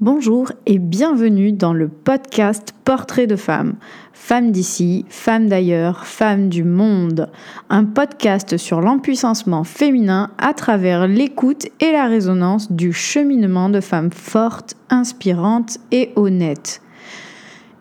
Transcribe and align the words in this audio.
Bonjour 0.00 0.50
et 0.64 0.78
bienvenue 0.78 1.52
dans 1.52 1.74
le 1.74 1.86
podcast 1.86 2.72
Portrait 2.86 3.26
de 3.26 3.36
femmes. 3.36 3.74
Femmes 4.14 4.50
d'ici, 4.50 5.04
femmes 5.10 5.46
d'ailleurs, 5.46 6.06
femmes 6.06 6.48
du 6.48 6.64
monde. 6.64 7.28
Un 7.68 7.84
podcast 7.84 8.56
sur 8.56 8.80
l'empuissancement 8.80 9.62
féminin 9.62 10.30
à 10.38 10.54
travers 10.54 11.06
l'écoute 11.06 11.66
et 11.80 11.92
la 11.92 12.06
résonance 12.06 12.72
du 12.72 12.94
cheminement 12.94 13.68
de 13.68 13.82
femmes 13.82 14.10
fortes, 14.10 14.74
inspirantes 14.88 15.76
et 15.92 16.12
honnêtes. 16.16 16.80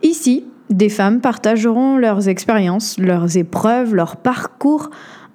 Ici, 0.03 0.43
des 0.69 0.89
femmes 0.89 1.21
partageront 1.21 1.95
leurs 1.95 2.27
expériences, 2.27 2.97
leurs 2.99 3.37
épreuves, 3.37 3.95
leur 3.95 4.17
parcours, 4.17 4.89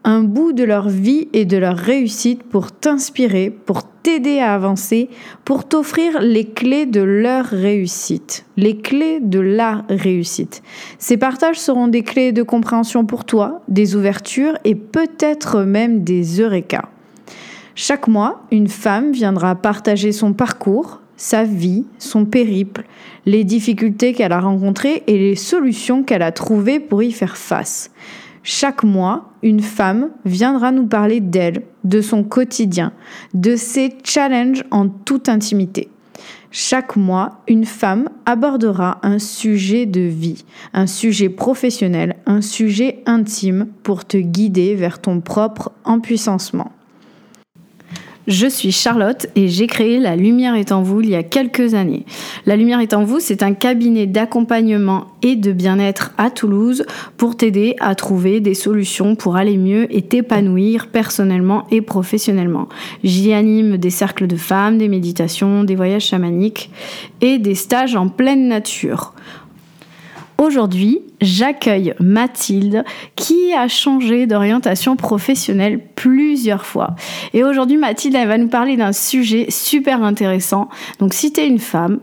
un 0.04 0.22
bout 0.22 0.52
de 0.52 0.64
leur 0.64 0.90
vie 0.90 1.28
et 1.32 1.46
de 1.46 1.56
leur 1.56 1.78
réussite 1.78 2.42
pour 2.42 2.72
t'inspirer, 2.72 3.48
pour 3.48 3.84
t'aider 4.04 4.38
à 4.38 4.54
avancer, 4.54 5.08
pour 5.44 5.66
t'offrir 5.66 6.20
les 6.20 6.44
clés 6.44 6.86
de 6.86 7.00
leur 7.00 7.46
réussite, 7.46 8.44
les 8.58 8.76
clés 8.76 9.18
de 9.18 9.40
la 9.40 9.84
réussite. 9.88 10.62
Ces 10.98 11.16
partages 11.16 11.58
seront 11.58 11.88
des 11.88 12.02
clés 12.02 12.30
de 12.30 12.42
compréhension 12.42 13.06
pour 13.06 13.24
toi, 13.24 13.62
des 13.66 13.96
ouvertures 13.96 14.58
et 14.64 14.74
peut-être 14.74 15.62
même 15.62 16.04
des 16.04 16.40
eureka. 16.40 16.90
Chaque 17.74 18.06
mois, 18.06 18.42
une 18.52 18.68
femme 18.68 19.10
viendra 19.10 19.54
partager 19.56 20.12
son 20.12 20.34
parcours, 20.34 21.00
sa 21.16 21.44
vie, 21.44 21.86
son 21.98 22.26
périple, 22.26 22.84
les 23.24 23.42
difficultés 23.42 24.12
qu'elle 24.12 24.32
a 24.32 24.40
rencontrées 24.40 25.02
et 25.06 25.16
les 25.16 25.36
solutions 25.36 26.02
qu'elle 26.02 26.22
a 26.22 26.30
trouvées 26.30 26.78
pour 26.78 27.02
y 27.02 27.10
faire 27.10 27.38
face. 27.38 27.90
Chaque 28.46 28.82
mois, 28.82 29.32
une 29.42 29.62
femme 29.62 30.10
viendra 30.26 30.70
nous 30.70 30.86
parler 30.86 31.20
d'elle, 31.20 31.62
de 31.82 32.02
son 32.02 32.22
quotidien, 32.22 32.92
de 33.32 33.56
ses 33.56 33.96
challenges 34.04 34.64
en 34.70 34.90
toute 34.90 35.30
intimité. 35.30 35.88
Chaque 36.50 36.94
mois, 36.96 37.40
une 37.48 37.64
femme 37.64 38.10
abordera 38.26 38.98
un 39.02 39.18
sujet 39.18 39.86
de 39.86 40.02
vie, 40.02 40.44
un 40.74 40.86
sujet 40.86 41.30
professionnel, 41.30 42.16
un 42.26 42.42
sujet 42.42 43.02
intime 43.06 43.68
pour 43.82 44.04
te 44.04 44.18
guider 44.18 44.74
vers 44.74 45.00
ton 45.00 45.22
propre 45.22 45.72
empuissancement. 45.86 46.70
Je 48.26 48.46
suis 48.46 48.72
Charlotte 48.72 49.26
et 49.36 49.48
j'ai 49.48 49.66
créé 49.66 49.98
La 49.98 50.16
Lumière 50.16 50.54
est 50.54 50.72
en 50.72 50.82
vous 50.82 51.02
il 51.02 51.10
y 51.10 51.14
a 51.14 51.22
quelques 51.22 51.74
années. 51.74 52.06
La 52.46 52.56
Lumière 52.56 52.80
est 52.80 52.94
en 52.94 53.04
vous, 53.04 53.20
c'est 53.20 53.42
un 53.42 53.52
cabinet 53.52 54.06
d'accompagnement 54.06 55.08
et 55.22 55.36
de 55.36 55.52
bien-être 55.52 56.12
à 56.16 56.30
Toulouse 56.30 56.86
pour 57.18 57.36
t'aider 57.36 57.76
à 57.80 57.94
trouver 57.94 58.40
des 58.40 58.54
solutions 58.54 59.14
pour 59.14 59.36
aller 59.36 59.58
mieux 59.58 59.94
et 59.94 60.00
t'épanouir 60.00 60.86
personnellement 60.86 61.66
et 61.70 61.82
professionnellement. 61.82 62.68
J'y 63.02 63.34
anime 63.34 63.76
des 63.76 63.90
cercles 63.90 64.26
de 64.26 64.36
femmes, 64.36 64.78
des 64.78 64.88
méditations, 64.88 65.62
des 65.64 65.76
voyages 65.76 66.06
chamaniques 66.06 66.70
et 67.20 67.38
des 67.38 67.54
stages 67.54 67.94
en 67.94 68.08
pleine 68.08 68.48
nature. 68.48 69.12
Aujourd'hui, 70.36 71.00
j'accueille 71.20 71.94
Mathilde 72.00 72.84
qui 73.14 73.52
a 73.52 73.68
changé 73.68 74.26
d'orientation 74.26 74.96
professionnelle 74.96 75.80
plusieurs 75.94 76.66
fois. 76.66 76.96
Et 77.32 77.44
aujourd'hui, 77.44 77.76
Mathilde, 77.76 78.16
elle 78.16 78.26
va 78.26 78.36
nous 78.36 78.48
parler 78.48 78.76
d'un 78.76 78.92
sujet 78.92 79.46
super 79.48 80.02
intéressant. 80.02 80.68
Donc, 80.98 81.14
si 81.14 81.32
tu 81.32 81.40
es 81.40 81.46
une 81.46 81.60
femme, 81.60 82.00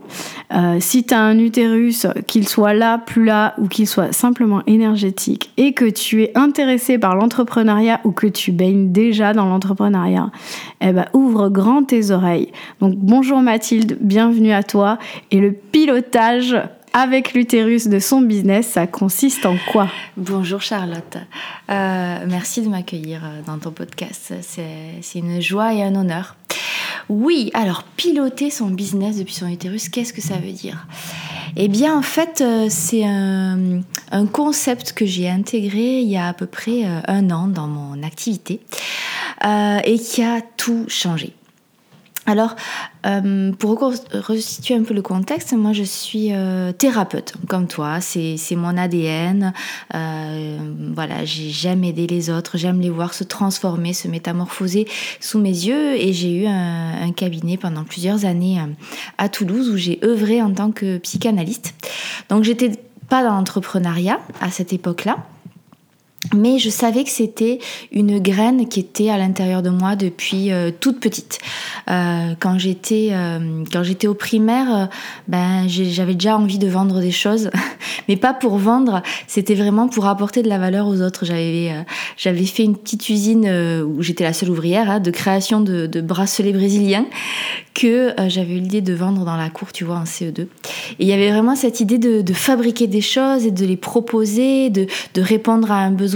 euh, 0.54 0.78
si 0.80 1.04
tu 1.04 1.12
as 1.12 1.20
un 1.20 1.38
utérus, 1.38 2.06
qu'il 2.26 2.48
soit 2.48 2.72
là, 2.72 2.98
plus 2.98 3.26
là, 3.26 3.54
ou 3.58 3.68
qu'il 3.68 3.86
soit 3.86 4.12
simplement 4.12 4.62
énergétique, 4.66 5.52
et 5.58 5.74
que 5.74 5.84
tu 5.84 6.22
es 6.22 6.32
intéressé 6.34 6.98
par 6.98 7.14
l'entrepreneuriat 7.14 8.00
ou 8.04 8.12
que 8.12 8.26
tu 8.26 8.50
baignes 8.50 8.92
déjà 8.92 9.34
dans 9.34 9.44
l'entrepreneuriat, 9.44 10.30
eh 10.80 10.92
ben, 10.92 11.04
ouvre 11.12 11.50
grand 11.50 11.84
tes 11.84 12.10
oreilles. 12.10 12.50
Donc, 12.80 12.94
bonjour 12.96 13.40
Mathilde, 13.40 13.98
bienvenue 14.00 14.52
à 14.52 14.62
toi. 14.62 14.98
Et 15.30 15.38
le 15.38 15.52
pilotage 15.52 16.56
avec 16.92 17.32
l'utérus 17.32 17.88
de 17.88 17.98
son 17.98 18.20
business, 18.20 18.68
ça 18.68 18.86
consiste 18.86 19.46
en 19.46 19.56
quoi? 19.70 19.88
Bonjour 20.16 20.60
Charlotte, 20.60 21.16
euh, 21.70 22.18
merci 22.28 22.62
de 22.62 22.68
m'accueillir 22.68 23.22
euh, 23.24 23.40
dans 23.46 23.58
ton 23.58 23.70
podcast, 23.70 24.34
c'est 24.42 25.18
une 25.18 25.40
joie 25.40 25.74
et 25.74 25.82
un 25.82 25.94
honneur. 25.94 26.36
Oui, 27.08 27.50
alors 27.54 27.84
piloter 27.96 28.50
son 28.50 28.68
business 28.68 29.18
depuis 29.18 29.34
son 29.34 29.48
utérus, 29.48 29.88
qu'est-ce 29.88 30.12
que 30.12 30.20
ça 30.20 30.34
veut 30.34 30.52
dire? 30.52 30.86
Eh 31.56 31.68
bien 31.68 31.96
en 31.96 32.02
fait 32.02 32.40
euh, 32.40 32.66
c'est 32.68 33.04
un, 33.04 33.80
un, 34.10 34.26
concept 34.26 34.92
que 34.92 35.04
j'ai 35.04 35.28
intégré 35.28 36.00
il 36.00 36.08
y 36.08 36.16
a 36.16 36.28
à 36.28 36.32
peu 36.32 36.46
près 36.46 36.84
un 37.06 37.30
an 37.30 37.46
dans 37.46 37.66
mon 37.66 38.02
activité 38.02 38.60
et 39.84 39.98
qui 39.98 40.22
a 40.22 40.40
tout 40.56 40.84
changé. 40.88 41.34
Alors, 42.24 42.54
euh, 43.04 43.50
pour 43.52 43.80
resituer 44.12 44.76
un 44.76 44.84
peu 44.84 44.94
le 44.94 45.02
contexte, 45.02 45.52
moi 45.54 45.72
je 45.72 45.82
suis 45.82 46.28
euh, 46.32 46.70
thérapeute, 46.70 47.34
comme 47.48 47.66
toi, 47.66 48.00
c'est 48.00 48.38
mon 48.52 48.76
ADN. 48.76 49.52
Euh, 49.94 50.58
voilà, 50.94 51.24
j'aime 51.24 51.82
aider 51.82 52.06
les 52.06 52.30
autres, 52.30 52.58
j'aime 52.58 52.80
les 52.80 52.90
voir 52.90 53.12
se 53.12 53.24
transformer, 53.24 53.92
se 53.92 54.06
métamorphoser 54.06 54.86
sous 55.18 55.40
mes 55.40 55.50
yeux. 55.50 55.96
Et 55.96 56.12
j'ai 56.12 56.42
eu 56.42 56.46
un, 56.46 57.02
un, 57.02 57.12
cabinet 57.12 57.56
pendant 57.56 57.82
plusieurs 57.82 58.24
années 58.24 58.60
à 59.18 59.28
Toulouse 59.28 59.68
où 59.68 59.76
j'ai 59.76 59.98
œuvré 60.04 60.40
en 60.42 60.52
tant 60.52 60.70
que 60.70 60.98
psychanalyste. 60.98 61.74
Donc 62.28 62.44
j'étais 62.44 62.70
pas 63.08 63.24
dans 63.24 63.34
l'entrepreneuriat 63.34 64.20
à 64.40 64.50
cette 64.50 64.72
époque-là. 64.72 65.18
Mais 66.34 66.58
je 66.58 66.70
savais 66.70 67.02
que 67.02 67.10
c'était 67.10 67.58
une 67.90 68.20
graine 68.20 68.68
qui 68.68 68.78
était 68.80 69.10
à 69.10 69.18
l'intérieur 69.18 69.60
de 69.60 69.70
moi 69.70 69.96
depuis 69.96 70.52
euh, 70.52 70.70
toute 70.70 71.00
petite. 71.00 71.40
Euh, 71.90 72.34
quand 72.38 72.58
j'étais 72.58 73.08
euh, 73.10 73.64
quand 73.72 73.82
au 74.06 74.14
primaire, 74.14 74.88
ben 75.26 75.66
j'avais 75.68 76.14
déjà 76.14 76.36
envie 76.36 76.58
de 76.58 76.68
vendre 76.68 77.00
des 77.00 77.10
choses, 77.10 77.50
mais 78.08 78.16
pas 78.16 78.32
pour 78.34 78.56
vendre. 78.56 79.02
C'était 79.26 79.54
vraiment 79.54 79.88
pour 79.88 80.06
apporter 80.06 80.42
de 80.42 80.48
la 80.48 80.58
valeur 80.58 80.86
aux 80.86 81.02
autres. 81.02 81.24
J'avais 81.24 81.84
j'avais 82.16 82.44
fait 82.44 82.62
une 82.62 82.76
petite 82.76 83.08
usine 83.08 83.48
où 83.84 84.02
j'étais 84.02 84.24
la 84.24 84.32
seule 84.32 84.50
ouvrière 84.50 84.90
hein, 84.90 85.00
de 85.00 85.10
création 85.10 85.60
de, 85.60 85.86
de, 85.86 86.00
bracelets 86.00 86.52
brésiliens 86.52 87.06
que 87.74 88.14
j'avais 88.28 88.54
eu 88.56 88.60
l'idée 88.60 88.80
de 88.80 88.92
vendre 88.92 89.24
dans 89.24 89.36
la 89.36 89.50
cour, 89.50 89.72
tu 89.72 89.84
vois, 89.84 89.96
en 89.96 90.04
CE2. 90.04 90.42
Et 90.42 90.48
il 91.00 91.06
y 91.06 91.12
avait 91.12 91.30
vraiment 91.30 91.56
cette 91.56 91.80
idée 91.80 91.98
de, 91.98 92.20
de 92.20 92.32
fabriquer 92.32 92.86
des 92.86 93.00
choses 93.00 93.46
et 93.46 93.50
de 93.50 93.64
les 93.64 93.76
proposer, 93.76 94.70
de, 94.70 94.86
de 95.14 95.22
répondre 95.22 95.70
à 95.70 95.76
un 95.76 95.90
besoin 95.90 96.11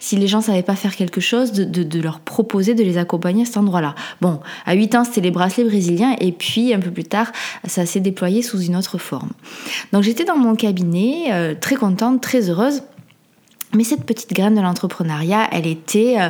si 0.00 0.16
les 0.16 0.26
gens 0.26 0.40
savaient 0.40 0.62
pas 0.62 0.76
faire 0.76 0.94
quelque 0.96 1.20
chose, 1.20 1.52
de, 1.52 2.00
leur 2.00 2.20
proposer 2.20 2.74
de 2.74 2.82
les 2.82 2.98
accompagner 2.98 3.42
à 3.42 3.44
cet 3.46 3.56
endroit-là. 3.56 3.94
Bon, 4.20 4.40
à 4.64 4.74
8 4.74 4.94
ans, 4.94 5.04
c'était 5.04 5.20
les 5.20 5.30
bracelets 5.30 5.64
brésiliens, 5.64 6.16
et 6.20 6.32
puis 6.32 6.74
un 6.74 6.80
peu 6.80 6.90
plus 6.90 7.04
tard, 7.04 7.32
ça 7.66 7.86
s'est 7.86 8.00
déployé 8.00 8.42
sous 8.42 8.60
une 8.60 8.76
autre 8.76 8.98
forme. 8.98 9.30
Donc 9.92 10.02
j'étais 10.02 10.24
dans 10.24 10.36
mon 10.36 10.54
cabinet, 10.54 11.32
euh, 11.32 11.54
très 11.58 11.76
contente, 11.76 12.20
très 12.20 12.50
heureuse. 12.50 12.82
Mais 13.74 13.84
cette 13.84 14.04
petite 14.04 14.32
graine 14.32 14.54
de 14.54 14.60
l'entrepreneuriat, 14.60 15.48
elle 15.52 15.66
était, 15.66 16.16
euh, 16.18 16.28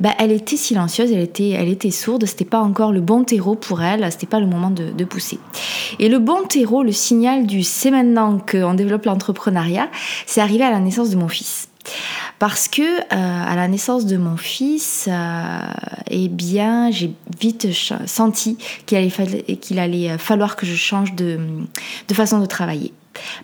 bah, 0.00 0.10
elle 0.18 0.30
était 0.30 0.56
silencieuse, 0.56 1.10
elle 1.10 1.20
était, 1.20 1.50
elle 1.50 1.68
était 1.68 1.90
sourde. 1.90 2.24
C'était 2.26 2.44
pas 2.44 2.60
encore 2.60 2.92
le 2.92 3.00
bon 3.00 3.24
terreau 3.24 3.56
pour 3.56 3.82
elle. 3.82 4.10
C'était 4.12 4.26
pas 4.26 4.38
le 4.38 4.46
moment 4.46 4.70
de, 4.70 4.90
de, 4.90 5.04
pousser. 5.04 5.38
Et 5.98 6.08
le 6.08 6.18
bon 6.18 6.42
terreau, 6.46 6.82
le 6.82 6.92
signal 6.92 7.46
du 7.46 7.62
c'est 7.62 7.90
maintenant 7.90 8.38
qu'on 8.38 8.74
développe 8.74 9.06
l'entrepreneuriat, 9.06 9.88
c'est 10.26 10.40
arrivé 10.40 10.62
à 10.62 10.70
la 10.70 10.78
naissance 10.78 11.10
de 11.10 11.16
mon 11.16 11.28
fils. 11.28 11.68
Parce 12.46 12.68
que 12.68 12.82
euh, 12.82 13.06
à 13.10 13.56
la 13.56 13.68
naissance 13.68 14.04
de 14.04 14.18
mon 14.18 14.36
fils, 14.36 15.08
euh, 15.08 15.58
eh 16.10 16.28
bien, 16.28 16.90
j'ai 16.90 17.14
vite 17.40 17.68
senti 18.04 18.58
qu'il 18.84 18.98
allait, 18.98 19.80
allait 19.80 20.18
falloir 20.18 20.54
que 20.54 20.66
je 20.66 20.74
change 20.74 21.14
de, 21.14 21.38
de 22.06 22.14
façon 22.14 22.40
de 22.40 22.44
travailler. 22.44 22.92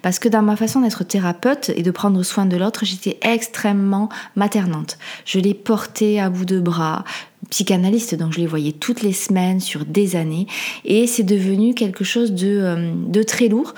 Parce 0.03 0.19
que 0.19 0.29
dans 0.29 0.43
ma 0.43 0.55
façon 0.55 0.83
d'être 0.83 1.03
thérapeute 1.05 1.71
et 1.75 1.83
de 1.83 1.91
prendre 1.91 2.23
soin 2.23 2.45
de 2.45 2.59
l'autre, 2.59 2.85
j'étais 2.85 3.19
extrêmement 3.23 4.11
maternante. 4.37 4.99
Je 5.25 5.39
l'ai 5.39 5.55
porté 5.55 6.21
à 6.21 6.29
bout 6.29 6.45
de 6.45 6.61
bras, 6.61 7.05
psychanalyste, 7.51 8.15
donc 8.15 8.33
je 8.33 8.41
les 8.41 8.47
voyais 8.47 8.73
toutes 8.73 9.03
les 9.03 9.13
semaines 9.13 9.61
sur 9.61 9.85
des 9.85 10.17
années, 10.17 10.47
et 10.85 11.07
c'est 11.07 11.25
devenu 11.25 11.75
quelque 11.75 12.05
chose 12.05 12.33
de, 12.33 12.49
euh, 12.49 12.93
de 13.07 13.23
très 13.23 13.49
lourd, 13.49 13.75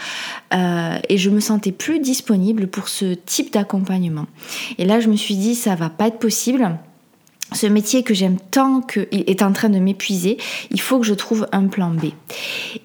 euh, 0.54 0.98
et 1.08 1.18
je 1.18 1.30
me 1.30 1.40
sentais 1.40 1.72
plus 1.72 1.98
disponible 1.98 2.66
pour 2.68 2.88
ce 2.88 3.14
type 3.14 3.52
d'accompagnement. 3.52 4.26
Et 4.78 4.84
là, 4.84 5.00
je 5.00 5.08
me 5.08 5.16
suis 5.16 5.36
dit, 5.36 5.54
ça 5.54 5.74
va 5.74 5.90
pas 5.90 6.08
être 6.08 6.18
possible 6.18 6.78
ce 7.54 7.66
métier 7.66 8.02
que 8.02 8.14
j'aime 8.14 8.38
tant 8.50 8.80
que, 8.80 9.08
est 9.10 9.42
en 9.42 9.52
train 9.52 9.68
de 9.68 9.78
m'épuiser, 9.78 10.38
il 10.70 10.80
faut 10.80 10.98
que 10.98 11.06
je 11.06 11.14
trouve 11.14 11.46
un 11.52 11.66
plan 11.66 11.90
B. 11.90 12.06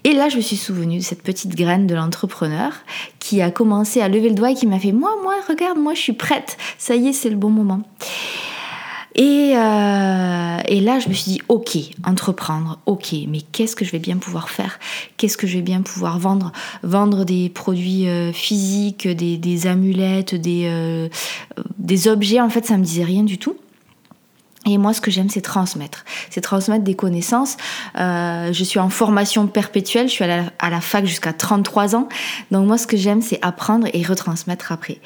Et 0.04 0.14
là, 0.14 0.30
je 0.30 0.38
me 0.38 0.42
suis 0.42 0.58
souvenue 0.58 0.98
de 0.98 1.04
cette 1.04 1.24
petite 1.24 1.56
graine 1.56 1.88
de 1.88 1.96
l'entrepreneur 1.96 2.74
qui 3.20 3.42
a 3.42 3.52
commencé 3.52 4.02
à 4.02 4.10
lever 4.10 4.30
le 4.30 4.36
doigt 4.36 4.52
et 4.52 4.56
qui 4.56 4.68
m'a 4.68 4.80
fait 4.80 4.92
Moi, 4.92 5.12
moi, 5.24 5.36
regarde, 5.48 5.78
moi, 5.78 5.94
je 5.94 6.02
suis 6.02 6.14
prête, 6.14 6.58
ça 6.78 6.96
y 6.96 7.08
est, 7.08 7.14
c'est 7.14 7.30
le 7.30 7.36
bon 7.36 7.50
moment. 7.50 7.82
Et, 9.18 9.54
euh, 9.56 10.58
et, 10.68 10.80
là, 10.80 11.00
je 11.00 11.10
me 11.10 11.14
suis 11.14 11.32
dit, 11.32 11.42
ok, 11.50 11.76
entreprendre, 12.06 12.80
ok, 12.86 13.16
mais 13.28 13.42
qu'est-ce 13.52 13.76
que 13.76 13.84
je 13.84 13.92
vais 13.92 14.00
bien 14.00 14.18
pouvoir 14.18 14.50
faire? 14.50 14.80
Qu'est-ce 15.18 15.38
que 15.38 15.48
je 15.48 15.58
vais 15.58 15.64
bien 15.64 15.82
pouvoir 15.82 16.20
vendre? 16.20 16.52
Vendre 16.84 17.26
des 17.26 17.50
produits 17.50 18.08
euh, 18.08 18.32
physiques, 18.32 19.08
des, 19.08 19.38
des, 19.38 19.66
amulettes, 19.66 20.36
des, 20.36 20.66
euh, 20.66 21.10
des 21.80 22.08
objets, 22.08 22.40
en 22.40 22.50
fait, 22.50 22.66
ça 22.68 22.78
me 22.78 22.84
disait 22.84 23.04
rien 23.04 23.24
du 23.24 23.40
tout. 23.40 23.58
Et 24.68 24.78
moi, 24.78 24.94
ce 24.94 25.02
que 25.02 25.12
j'aime, 25.12 25.30
c'est 25.30 25.42
transmettre. 25.42 26.04
C'est 26.30 26.42
transmettre 26.42 26.84
des 26.84 26.96
connaissances. 26.96 27.58
Euh, 27.98 28.52
je 28.52 28.64
suis 28.64 28.80
en 28.80 28.90
formation 28.90 29.48
perpétuelle. 29.48 30.08
Je 30.08 30.14
suis 30.14 30.24
à 30.24 30.70
la, 30.70 30.82
fac 30.82 31.06
jusqu'à 31.06 31.34
33 31.34 31.96
ans. 31.96 32.08
Donc 32.52 32.68
moi, 32.68 32.78
ce 32.78 32.86
que 32.86 32.98
j'aime, 32.98 33.22
c'est 33.22 33.40
apprendre 33.42 33.88
et 33.94 34.04
retransmettre 34.04 34.72
après. 34.72 35.00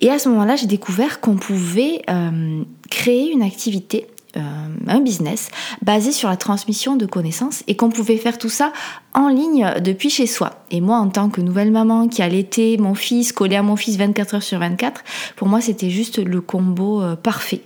Et 0.00 0.10
à 0.10 0.18
ce 0.18 0.28
moment-là, 0.28 0.56
j'ai 0.56 0.66
découvert 0.66 1.20
qu'on 1.20 1.36
pouvait 1.36 2.02
euh, 2.08 2.62
créer 2.90 3.32
une 3.32 3.42
activité 3.42 4.06
euh, 4.36 4.40
un 4.86 5.00
business 5.00 5.50
basé 5.82 6.12
sur 6.12 6.28
la 6.28 6.36
transmission 6.36 6.96
de 6.96 7.06
connaissances 7.06 7.62
et 7.66 7.76
qu'on 7.76 7.90
pouvait 7.90 8.16
faire 8.16 8.38
tout 8.38 8.48
ça 8.48 8.72
en 9.14 9.28
ligne 9.28 9.74
depuis 9.82 10.10
chez 10.10 10.26
soi. 10.26 10.64
Et 10.70 10.80
moi, 10.80 10.98
en 10.98 11.08
tant 11.08 11.28
que 11.28 11.40
nouvelle 11.40 11.70
maman 11.70 12.08
qui 12.08 12.22
allaitait 12.22 12.76
mon 12.78 12.94
fils, 12.94 13.32
collé 13.32 13.56
à 13.56 13.62
mon 13.62 13.76
fils 13.76 13.96
24 13.96 14.34
heures 14.34 14.42
sur 14.42 14.58
24, 14.58 15.04
pour 15.36 15.48
moi, 15.48 15.60
c'était 15.60 15.90
juste 15.90 16.18
le 16.18 16.40
combo 16.40 17.02
parfait. 17.22 17.62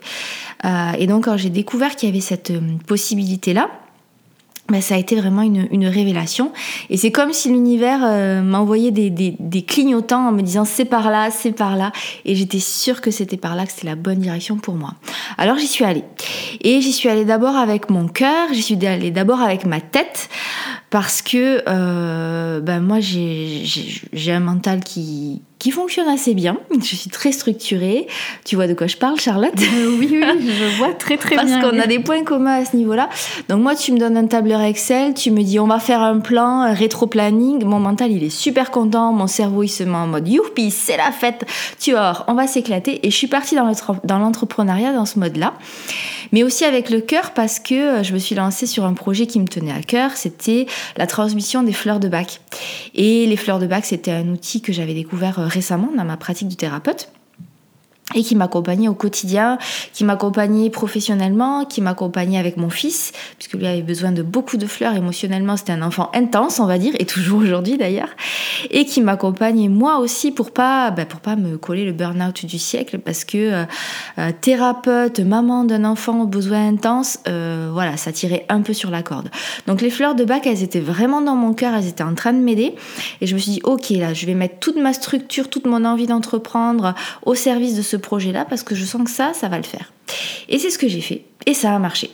Euh, 0.64 0.92
et 0.98 1.06
donc 1.06 1.24
quand 1.24 1.36
j'ai 1.36 1.50
découvert 1.50 1.96
qu'il 1.96 2.08
y 2.08 2.12
avait 2.12 2.20
cette 2.20 2.50
euh, 2.50 2.60
possibilité-là, 2.86 3.70
ben, 4.68 4.82
ça 4.82 4.96
a 4.96 4.98
été 4.98 5.16
vraiment 5.16 5.42
une, 5.42 5.66
une 5.70 5.86
révélation. 5.86 6.52
Et 6.90 6.98
c'est 6.98 7.10
comme 7.10 7.32
si 7.32 7.48
l'univers 7.48 8.00
euh, 8.04 8.42
m'envoyait 8.42 8.90
des, 8.90 9.08
des, 9.08 9.34
des, 9.38 9.62
clignotants 9.62 10.28
en 10.28 10.32
me 10.32 10.42
disant 10.42 10.66
c'est 10.66 10.84
par 10.84 11.10
là, 11.10 11.30
c'est 11.30 11.52
par 11.52 11.76
là. 11.76 11.90
Et 12.26 12.34
j'étais 12.34 12.58
sûre 12.58 13.00
que 13.00 13.10
c'était 13.10 13.38
par 13.38 13.56
là, 13.56 13.64
que 13.64 13.72
c'était 13.72 13.86
la 13.86 13.94
bonne 13.94 14.18
direction 14.18 14.56
pour 14.56 14.74
moi. 14.74 14.94
Alors 15.38 15.56
j'y 15.56 15.66
suis 15.66 15.84
allée. 15.84 16.04
Et 16.60 16.82
j'y 16.82 16.92
suis 16.92 17.08
allée 17.08 17.24
d'abord 17.24 17.56
avec 17.56 17.88
mon 17.88 18.08
cœur, 18.08 18.52
j'y 18.52 18.62
suis 18.62 18.86
allée 18.86 19.10
d'abord 19.10 19.40
avec 19.40 19.64
ma 19.64 19.80
tête 19.80 20.28
parce 20.90 21.22
que 21.22 21.62
euh, 21.66 22.60
ben 22.60 22.80
moi 22.80 22.98
j'ai 23.00 24.32
un 24.32 24.40
mental 24.40 24.80
qui, 24.80 25.42
qui 25.58 25.70
fonctionne 25.70 26.08
assez 26.08 26.34
bien. 26.34 26.56
Je 26.78 26.94
suis 26.96 27.10
très 27.10 27.32
structurée. 27.32 28.06
Tu 28.44 28.56
vois 28.56 28.66
de 28.66 28.74
quoi 28.74 28.86
je 28.86 28.96
parle, 28.96 29.18
Charlotte 29.18 29.54
euh, 29.56 29.96
Oui, 29.98 30.08
oui, 30.10 30.22
je 30.22 30.78
vois 30.78 30.92
très 30.94 31.16
très 31.16 31.36
bien. 31.36 31.60
Parce 31.60 31.70
qu'on 31.70 31.78
a 31.78 31.86
des 31.86 31.98
points 31.98 32.24
communs 32.24 32.60
à 32.60 32.64
ce 32.64 32.76
niveau-là. 32.76 33.08
Donc 33.48 33.62
moi, 33.62 33.74
tu 33.74 33.92
me 33.92 33.98
donnes 33.98 34.16
un 34.16 34.26
tableur 34.26 34.60
Excel, 34.60 35.14
tu 35.14 35.30
me 35.30 35.42
dis 35.42 35.58
on 35.58 35.66
va 35.66 35.78
faire 35.78 36.02
un 36.02 36.20
plan, 36.20 36.72
rétro-planning. 36.74 37.64
Mon 37.64 37.80
mental, 37.80 38.12
il 38.12 38.22
est 38.22 38.30
super 38.30 38.70
content. 38.70 39.12
Mon 39.12 39.26
cerveau, 39.26 39.62
il 39.62 39.68
se 39.68 39.82
met 39.82 39.96
en 39.96 40.06
mode 40.06 40.28
youpi, 40.28 40.70
c'est 40.70 40.96
la 40.96 41.10
fête. 41.10 41.44
Tu 41.80 41.92
vois, 41.92 42.24
on 42.28 42.34
va 42.34 42.46
s'éclater. 42.46 43.06
Et 43.06 43.10
je 43.10 43.16
suis 43.16 43.26
partie 43.26 43.56
dans 43.56 44.18
l'entrepreneuriat 44.18 44.92
dans 44.92 45.06
ce 45.06 45.18
mode-là 45.18 45.54
mais 46.32 46.42
aussi 46.42 46.64
avec 46.64 46.90
le 46.90 47.00
cœur 47.00 47.32
parce 47.32 47.58
que 47.58 47.74
euh, 47.74 48.02
je 48.02 48.12
me 48.12 48.18
suis 48.18 48.34
lancée 48.34 48.66
sur 48.66 48.84
un 48.84 48.94
projet 48.94 49.26
qui 49.26 49.40
me 49.40 49.46
tenait 49.46 49.72
à 49.72 49.82
cœur, 49.82 50.12
c'était 50.16 50.66
la 50.96 51.06
transmission 51.06 51.62
des 51.62 51.72
fleurs 51.72 52.00
de 52.00 52.08
bac. 52.08 52.40
Et 52.94 53.26
les 53.26 53.36
fleurs 53.36 53.58
de 53.58 53.66
bac, 53.66 53.84
c'était 53.84 54.10
un 54.10 54.28
outil 54.28 54.60
que 54.60 54.72
j'avais 54.72 54.94
découvert 54.94 55.38
euh, 55.38 55.47
récemment 55.48 55.90
dans 55.96 56.04
ma 56.04 56.16
pratique 56.16 56.48
du 56.48 56.56
thérapeute 56.56 57.10
et 58.14 58.22
qui 58.22 58.34
m'accompagnait 58.36 58.88
au 58.88 58.94
quotidien, 58.94 59.58
qui 59.92 60.04
m'accompagnait 60.04 60.70
professionnellement, 60.70 61.66
qui 61.66 61.82
m'accompagnait 61.82 62.38
avec 62.38 62.56
mon 62.56 62.70
fils, 62.70 63.12
puisque 63.38 63.54
lui 63.54 63.66
avait 63.66 63.82
besoin 63.82 64.12
de 64.12 64.22
beaucoup 64.22 64.56
de 64.56 64.66
fleurs 64.66 64.94
émotionnellement, 64.94 65.56
c'était 65.56 65.72
un 65.72 65.82
enfant 65.82 66.10
intense, 66.14 66.58
on 66.58 66.66
va 66.66 66.78
dire, 66.78 66.94
et 66.98 67.04
toujours 67.04 67.40
aujourd'hui 67.40 67.76
d'ailleurs, 67.76 68.08
et 68.70 68.86
qui 68.86 69.02
m'accompagnait 69.02 69.68
moi 69.68 69.98
aussi 69.98 70.32
pour 70.32 70.52
pas, 70.52 70.90
ben 70.90 71.04
pour 71.04 71.20
pas 71.20 71.36
me 71.36 71.58
coller 71.58 71.84
le 71.84 71.92
burn-out 71.92 72.46
du 72.46 72.58
siècle, 72.58 72.98
parce 72.98 73.24
que 73.24 73.36
euh, 73.36 73.64
euh, 74.18 74.30
thérapeute, 74.40 75.20
maman 75.20 75.64
d'un 75.64 75.84
enfant 75.84 76.22
aux 76.22 76.26
besoins 76.26 76.66
intenses, 76.66 77.18
euh, 77.28 77.68
voilà, 77.72 77.98
ça 77.98 78.12
tirait 78.12 78.46
un 78.48 78.62
peu 78.62 78.72
sur 78.72 78.90
la 78.90 79.02
corde. 79.02 79.28
Donc 79.66 79.82
les 79.82 79.90
fleurs 79.90 80.14
de 80.14 80.24
bac, 80.24 80.46
elles 80.46 80.62
étaient 80.62 80.80
vraiment 80.80 81.20
dans 81.20 81.36
mon 81.36 81.52
cœur, 81.52 81.74
elles 81.74 81.88
étaient 81.88 82.02
en 82.02 82.14
train 82.14 82.32
de 82.32 82.38
m'aider, 82.38 82.74
et 83.20 83.26
je 83.26 83.34
me 83.34 83.38
suis 83.38 83.52
dit, 83.52 83.60
ok, 83.64 83.90
là, 83.90 84.14
je 84.14 84.24
vais 84.24 84.34
mettre 84.34 84.58
toute 84.60 84.76
ma 84.76 84.94
structure, 84.94 85.50
toute 85.50 85.66
mon 85.66 85.84
envie 85.84 86.06
d'entreprendre 86.06 86.94
au 87.26 87.34
service 87.34 87.74
de 87.74 87.82
ce 87.82 87.97
projet-là 88.00 88.44
parce 88.44 88.62
que 88.62 88.74
je 88.74 88.84
sens 88.84 89.02
que 89.04 89.10
ça, 89.10 89.32
ça 89.34 89.48
va 89.48 89.56
le 89.56 89.64
faire. 89.64 89.92
Et 90.48 90.58
c'est 90.58 90.70
ce 90.70 90.78
que 90.78 90.88
j'ai 90.88 91.00
fait. 91.00 91.24
Et 91.46 91.54
ça 91.54 91.74
a 91.74 91.78
marché. 91.78 92.10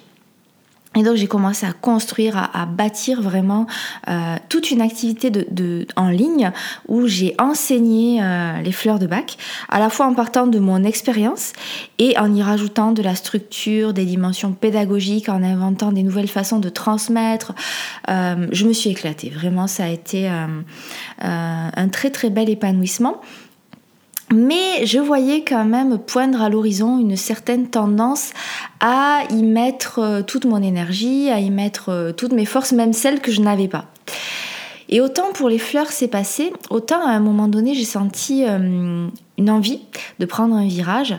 Et 0.97 1.03
donc 1.03 1.17
j'ai 1.17 1.27
commencé 1.27 1.67
à 1.67 1.73
construire, 1.73 2.37
à, 2.37 2.67
bâtir 2.67 3.21
vraiment 3.21 3.67
euh, 4.09 4.37
toute 4.49 4.71
une 4.71 4.81
activité 4.81 5.31
de, 5.31 5.87
en 5.97 6.09
ligne 6.09 6.53
où 6.89 7.07
j'ai 7.07 7.35
enseigné 7.39 8.23
euh, 8.23 8.61
les 8.63 8.73
fleurs 8.73 8.99
de 8.99 9.07
bac, 9.07 9.37
à 9.69 9.81
la 9.81 9.91
fois 9.91 10.07
en 10.07 10.15
partant 10.15 10.47
de 10.47 10.59
mon 10.59 10.85
expérience 10.85 11.53
et 11.99 12.17
en 12.19 12.33
y 12.33 12.43
rajoutant 12.43 12.93
de 12.93 13.03
la 13.03 13.15
structure, 13.15 13.93
des 13.93 14.05
dimensions 14.05 14.53
pédagogiques, 14.53 15.29
en 15.29 15.43
inventant 15.43 15.91
des 15.91 16.03
nouvelles 16.03 16.29
façons 16.29 16.61
de 16.61 16.69
transmettre. 16.69 17.55
Euh, 18.09 18.47
je 18.53 18.67
me 18.67 18.73
suis 18.73 18.91
éclatée, 18.91 19.31
vraiment 19.31 19.67
ça 19.67 19.85
a 19.85 19.89
été 19.89 20.29
un 20.29 21.89
très 21.89 22.11
très 22.11 22.31
bel 22.31 22.49
épanouissement. 22.49 23.21
Mais 24.35 24.85
je 24.85 24.99
voyais 24.99 25.45
quand 25.45 25.65
même 25.65 25.97
poindre 25.97 26.43
à 26.43 26.49
l'horizon 26.49 26.99
une 26.99 27.17
certaine 27.17 27.69
tendance 27.69 28.33
à 28.81 29.23
y 29.31 29.45
mettre 29.45 30.01
euh, 30.01 30.23
toute 30.23 30.45
mon 30.45 30.61
énergie, 30.61 31.31
à 31.31 31.39
y 31.39 31.51
mettre 31.51 31.91
euh, 31.91 32.13
toutes 32.13 32.33
mes 32.33 32.45
forces, 32.45 32.73
même 32.73 32.93
celles 32.93 33.21
que 33.21 33.31
je 33.31 33.41
n'avais 33.41 33.69
pas. 33.69 33.85
Et 34.89 35.01
autant 35.01 35.33
pour 35.33 35.49
les 35.49 35.59
fleurs 35.59 35.93
c'est 35.93 36.09
passé, 36.09 36.53
autant 36.69 37.07
à 37.07 37.11
un 37.11 37.21
moment 37.21 37.47
donné 37.47 37.75
j'ai 37.75 37.85
senti 37.85 38.45
euh, 38.45 39.07
une 39.39 39.51
envie 39.51 39.83
de 40.19 40.27
prendre 40.27 40.57
un 40.57 40.67
virage. 40.67 41.15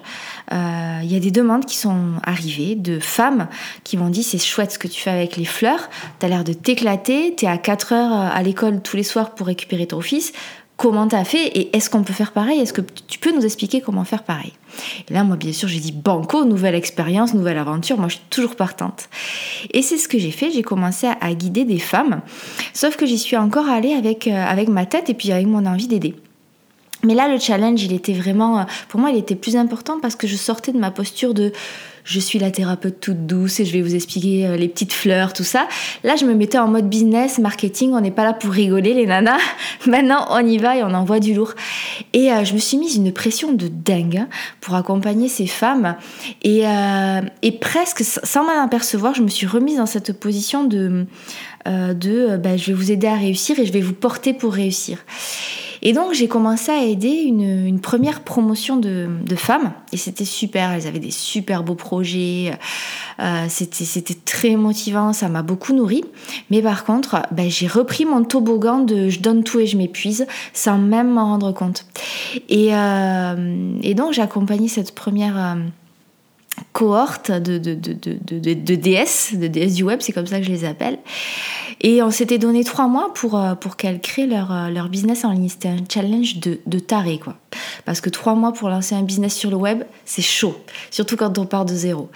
Il 0.52 1.12
y 1.12 1.16
a 1.16 1.20
des 1.20 1.32
demandes 1.32 1.66
qui 1.66 1.78
sont 1.78 2.14
arrivées 2.24 2.76
de 2.76 3.00
femmes 3.00 3.48
qui 3.84 3.98
m'ont 3.98 4.10
dit 4.10 4.24
c'est 4.24 4.38
chouette 4.38 4.72
ce 4.72 4.80
que 4.80 4.88
tu 4.88 5.02
fais 5.02 5.10
avec 5.10 5.38
les 5.38 5.46
fleurs, 5.46 5.90
t'as 6.20 6.28
l'air 6.28 6.44
de 6.44 6.54
t'éclater, 6.54 7.34
t'es 7.36 7.48
à 7.48 7.58
4 7.58 7.94
heures 7.94 8.14
à 8.14 8.44
l'école 8.44 8.82
tous 8.82 8.98
les 8.98 9.04
soirs 9.04 9.34
pour 9.34 9.48
récupérer 9.48 9.88
ton 9.88 10.02
fils, 10.02 10.34
comment 10.77 11.07
tu 11.07 11.16
as 11.16 11.25
fait 11.25 11.48
et 11.48 11.75
est-ce 11.75 11.89
qu'on 11.89 12.04
peut 12.04 12.13
faire 12.13 12.31
pareil? 12.31 12.60
Est-ce 12.60 12.74
que 12.74 12.81
tu 12.81 13.19
peux 13.19 13.33
nous 13.33 13.45
expliquer 13.45 13.81
comment 13.81 14.04
faire 14.04 14.24
pareil? 14.24 14.54
Là, 15.10 15.24
moi, 15.24 15.38
bien 15.38 15.54
sûr, 15.54 15.68
j'ai 15.68 15.80
dit 15.80 15.92
banco, 15.92 16.45
nouvelle 16.45 16.75
expérience, 16.75 17.33
nouvelle 17.33 17.57
aventure. 17.57 17.98
Moi, 17.98 18.10
je 18.10 18.16
suis 18.16 18.25
toujours 18.30 18.56
partante. 18.56 19.10
Et 19.72 19.81
c'est 19.81 19.98
ce 19.98 20.07
que 20.07 20.19
j'ai 20.19 20.31
fait. 20.31 20.51
J'ai 20.51 20.63
commencé 20.63 21.07
à, 21.07 21.33
guider 21.33 21.66
des 21.66 21.80
femmes, 21.80 22.22
sauf 22.74 22.95
que 22.95 23.06
j'y 23.06 23.18
suis 23.18 23.38
encore 23.38 23.68
allée 23.68 23.94
avec, 23.94 24.27
euh, 24.27 24.45
avec 24.45 24.69
ma 24.69 24.86
tête 24.86 25.10
et 25.10 25.13
puis 25.13 25.31
avec 25.31 25.48
mon 25.48 25.66
envie 25.66 25.88
d'aider. 25.88 26.16
Mais 27.06 27.13
là, 27.13 27.28
le 27.28 27.40
challenge, 27.40 27.84
il 27.84 27.94
était 27.94 28.13
vraiment, 28.13 28.60
euh, 28.60 28.63
pour 28.90 29.00
moi, 29.00 29.12
il 29.12 29.18
était 29.18 29.36
plus 29.36 29.56
important 29.56 30.00
parce 30.02 30.16
que 30.16 30.28
je 30.28 30.36
sortais 30.36 30.72
de 30.72 30.78
ma 30.78 30.92
posture 30.92 31.34
de 31.34 31.52
je 32.04 32.19
suis 32.19 32.38
la 32.38 32.52
thérapeute 32.52 33.00
toute 33.00 33.25
douce 33.25 33.60
et 33.60 33.66
je 33.66 33.74
vais 33.74 33.81
vous 33.81 33.96
expliquer 33.96 34.46
euh, 34.46 34.57
les 34.57 34.68
petites 34.68 34.94
fleurs, 34.94 35.34
tout 35.34 35.44
ça. 35.44 35.68
Là, 36.04 36.16
je 36.16 36.25
me 36.25 36.36
mettais 36.36 36.60
en 36.60 36.68
mode 36.68 36.88
business, 36.88 37.40
marketing, 37.40 37.94
on 37.94 38.02
n'est 38.02 38.12
pas 38.12 38.24
là 38.24 38.34
pour 38.34 38.52
rigoler 38.52 38.94
les 38.94 39.07
nanas. 39.07 39.40
Maintenant, 39.88 40.28
on 40.30 40.46
y 40.46 40.60
va 40.60 40.78
et 40.78 40.84
on 40.84 40.94
envoie 40.94 41.19
du 41.19 41.34
lourd. 41.34 41.54
Et 42.13 42.31
euh, 42.31 42.44
je 42.44 42.54
me 42.54 42.60
suis 42.60 42.78
mise 42.78 42.96
une 42.96 43.12
pression 43.12 43.54
de 43.54 43.68
dingue 43.68 44.18
hein, 44.18 44.28
pour 44.62 44.75
accompagner 44.75 45.30
ces 45.30 45.48
femmes. 45.48 45.96
Et, 46.44 46.63
et 47.42 47.52
presque, 47.54 48.04
sans 48.04 48.44
m'en 48.44 48.63
apercevoir, 48.63 49.16
je 49.16 49.21
me 49.21 49.28
suis 49.28 49.47
remise 49.47 49.78
dans 49.78 49.85
cette 49.85 50.19
position 50.19 50.64
de, 50.64 51.06
de 51.66 52.38
bah, 52.38 52.57
je 52.57 52.68
vais 52.68 52.74
vous 52.74 52.92
aider 52.92 53.07
à 53.07 53.16
réussir 53.16 53.59
et 53.59 53.66
je 53.66 53.71
vais 53.71 53.81
vous 53.81 53.94
porter 53.94 54.33
pour 54.33 54.54
réussir. 54.54 55.00
Et 55.87 55.94
donc 55.94 56.13
j'ai 56.13 56.27
commencé 56.27 56.71
à 56.71 56.83
aider 56.83 57.09
une, 57.27 57.80
première 57.80 58.21
promotion 58.21 58.75
de, 58.75 59.07
femmes 59.35 59.71
et 59.94 59.97
c'était 59.97 60.25
super, 60.25 60.71
elles 60.71 60.87
avaient 60.87 60.99
des 60.99 61.11
super 61.11 61.63
beaux 61.63 61.75
projets, 61.75 62.57
euh, 63.19 63.45
c'était 63.49 64.15
très 64.25 64.56
motivant, 64.56 65.13
ça 65.13 65.30
m'a 65.30 65.44
beaucoup 65.44 65.73
nourri. 65.73 66.04
Mais 66.49 66.63
par 66.63 66.85
contre, 66.85 67.21
ben, 67.31 67.51
j'ai 67.51 67.68
repris 67.68 68.06
mon 68.06 68.23
toboggan 68.23 68.80
de 68.80 69.09
je 69.09 69.19
donne 69.19 69.44
tout 69.44 69.59
et 69.59 69.68
je 69.68 69.77
m'épuise 69.77 70.25
sans 70.54 70.80
même 70.80 71.11
m'en 71.11 71.25
rendre 71.25 71.51
compte. 71.51 71.85
Et, 72.49 72.69
euh, 72.71 73.94
donc 73.94 74.13
j'ai 74.13 74.23
accompagné 74.23 74.68
cette 74.68 74.95
première... 74.95 75.37
Euh, 75.37 75.56
cohorte 76.74 77.31
de, 77.31 77.57
de, 77.57 77.74
de, 77.74 77.94
de, 78.54 78.76
DS, 78.76 79.35
de 79.38 79.47
DS 79.47 79.76
du 79.76 79.83
web, 79.83 80.00
c'est 80.02 80.12
comme 80.12 80.28
ça 80.28 80.40
que 80.40 80.45
je 80.45 80.52
les 80.52 80.66
appelle. 80.66 81.00
Et 81.81 82.02
on 82.02 82.12
s'était 82.12 82.38
donné 82.38 82.64
trois 82.64 82.88
mois 82.88 83.14
pour, 83.14 83.38
euh, 83.38 83.56
pour 83.56 83.76
qu'elles 83.76 84.02
créent 84.02 84.28
leur, 84.28 84.52
euh, 84.52 84.69
leur 84.69 84.90
business 84.90 85.26
en 85.26 85.31
ligne. 85.31 85.50
C'était 85.50 85.69
un 85.69 85.83
challenge 85.90 86.40
de, 86.40 86.59
de 86.66 86.80
taré, 86.80 87.19
quoi. 87.19 87.35
Parce 87.85 88.02
que 88.02 88.09
trois 88.09 88.35
mois 88.35 88.54
pour 88.54 88.69
lancer 88.69 88.95
un 88.95 89.04
business 89.04 89.35
sur 89.35 89.50
le 89.50 89.57
web, 89.57 89.83
c'est 90.06 90.21
chaud. 90.21 90.57
Surtout 90.92 91.18
quand 91.18 91.38
on 91.38 91.45
part 91.45 91.66
de 91.66 91.74
zéro. 91.74 92.09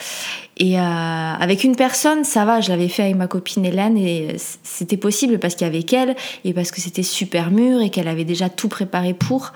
Et 0.59 0.77
euh, 0.77 0.81
avec 0.81 1.63
une 1.63 1.77
personne, 1.77 2.25
ça 2.25 2.43
va, 2.43 2.59
je 2.59 2.69
l'avais 2.69 2.89
fait 2.89 3.03
avec 3.03 3.15
ma 3.15 3.27
copine 3.27 3.65
Hélène 3.65 3.97
et 3.97 4.35
c'était 4.63 4.97
possible 4.97 5.39
parce 5.39 5.55
avait 5.61 5.83
qu'elle 5.83 6.17
et 6.43 6.53
parce 6.53 6.71
que 6.71 6.81
c'était 6.81 7.03
super 7.03 7.49
mûr 7.49 7.81
et 7.81 7.89
qu'elle 7.89 8.09
avait 8.09 8.25
déjà 8.25 8.49
tout 8.49 8.67
préparé 8.67 9.13
pour. 9.13 9.53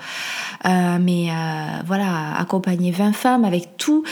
Euh, 0.64 0.96
mais 0.98 1.28
euh, 1.28 1.82
voilà, 1.86 2.34
accompagner 2.38 2.90
20 2.90 3.12
femmes 3.12 3.44
avec 3.44 3.76
toutes 3.76 4.06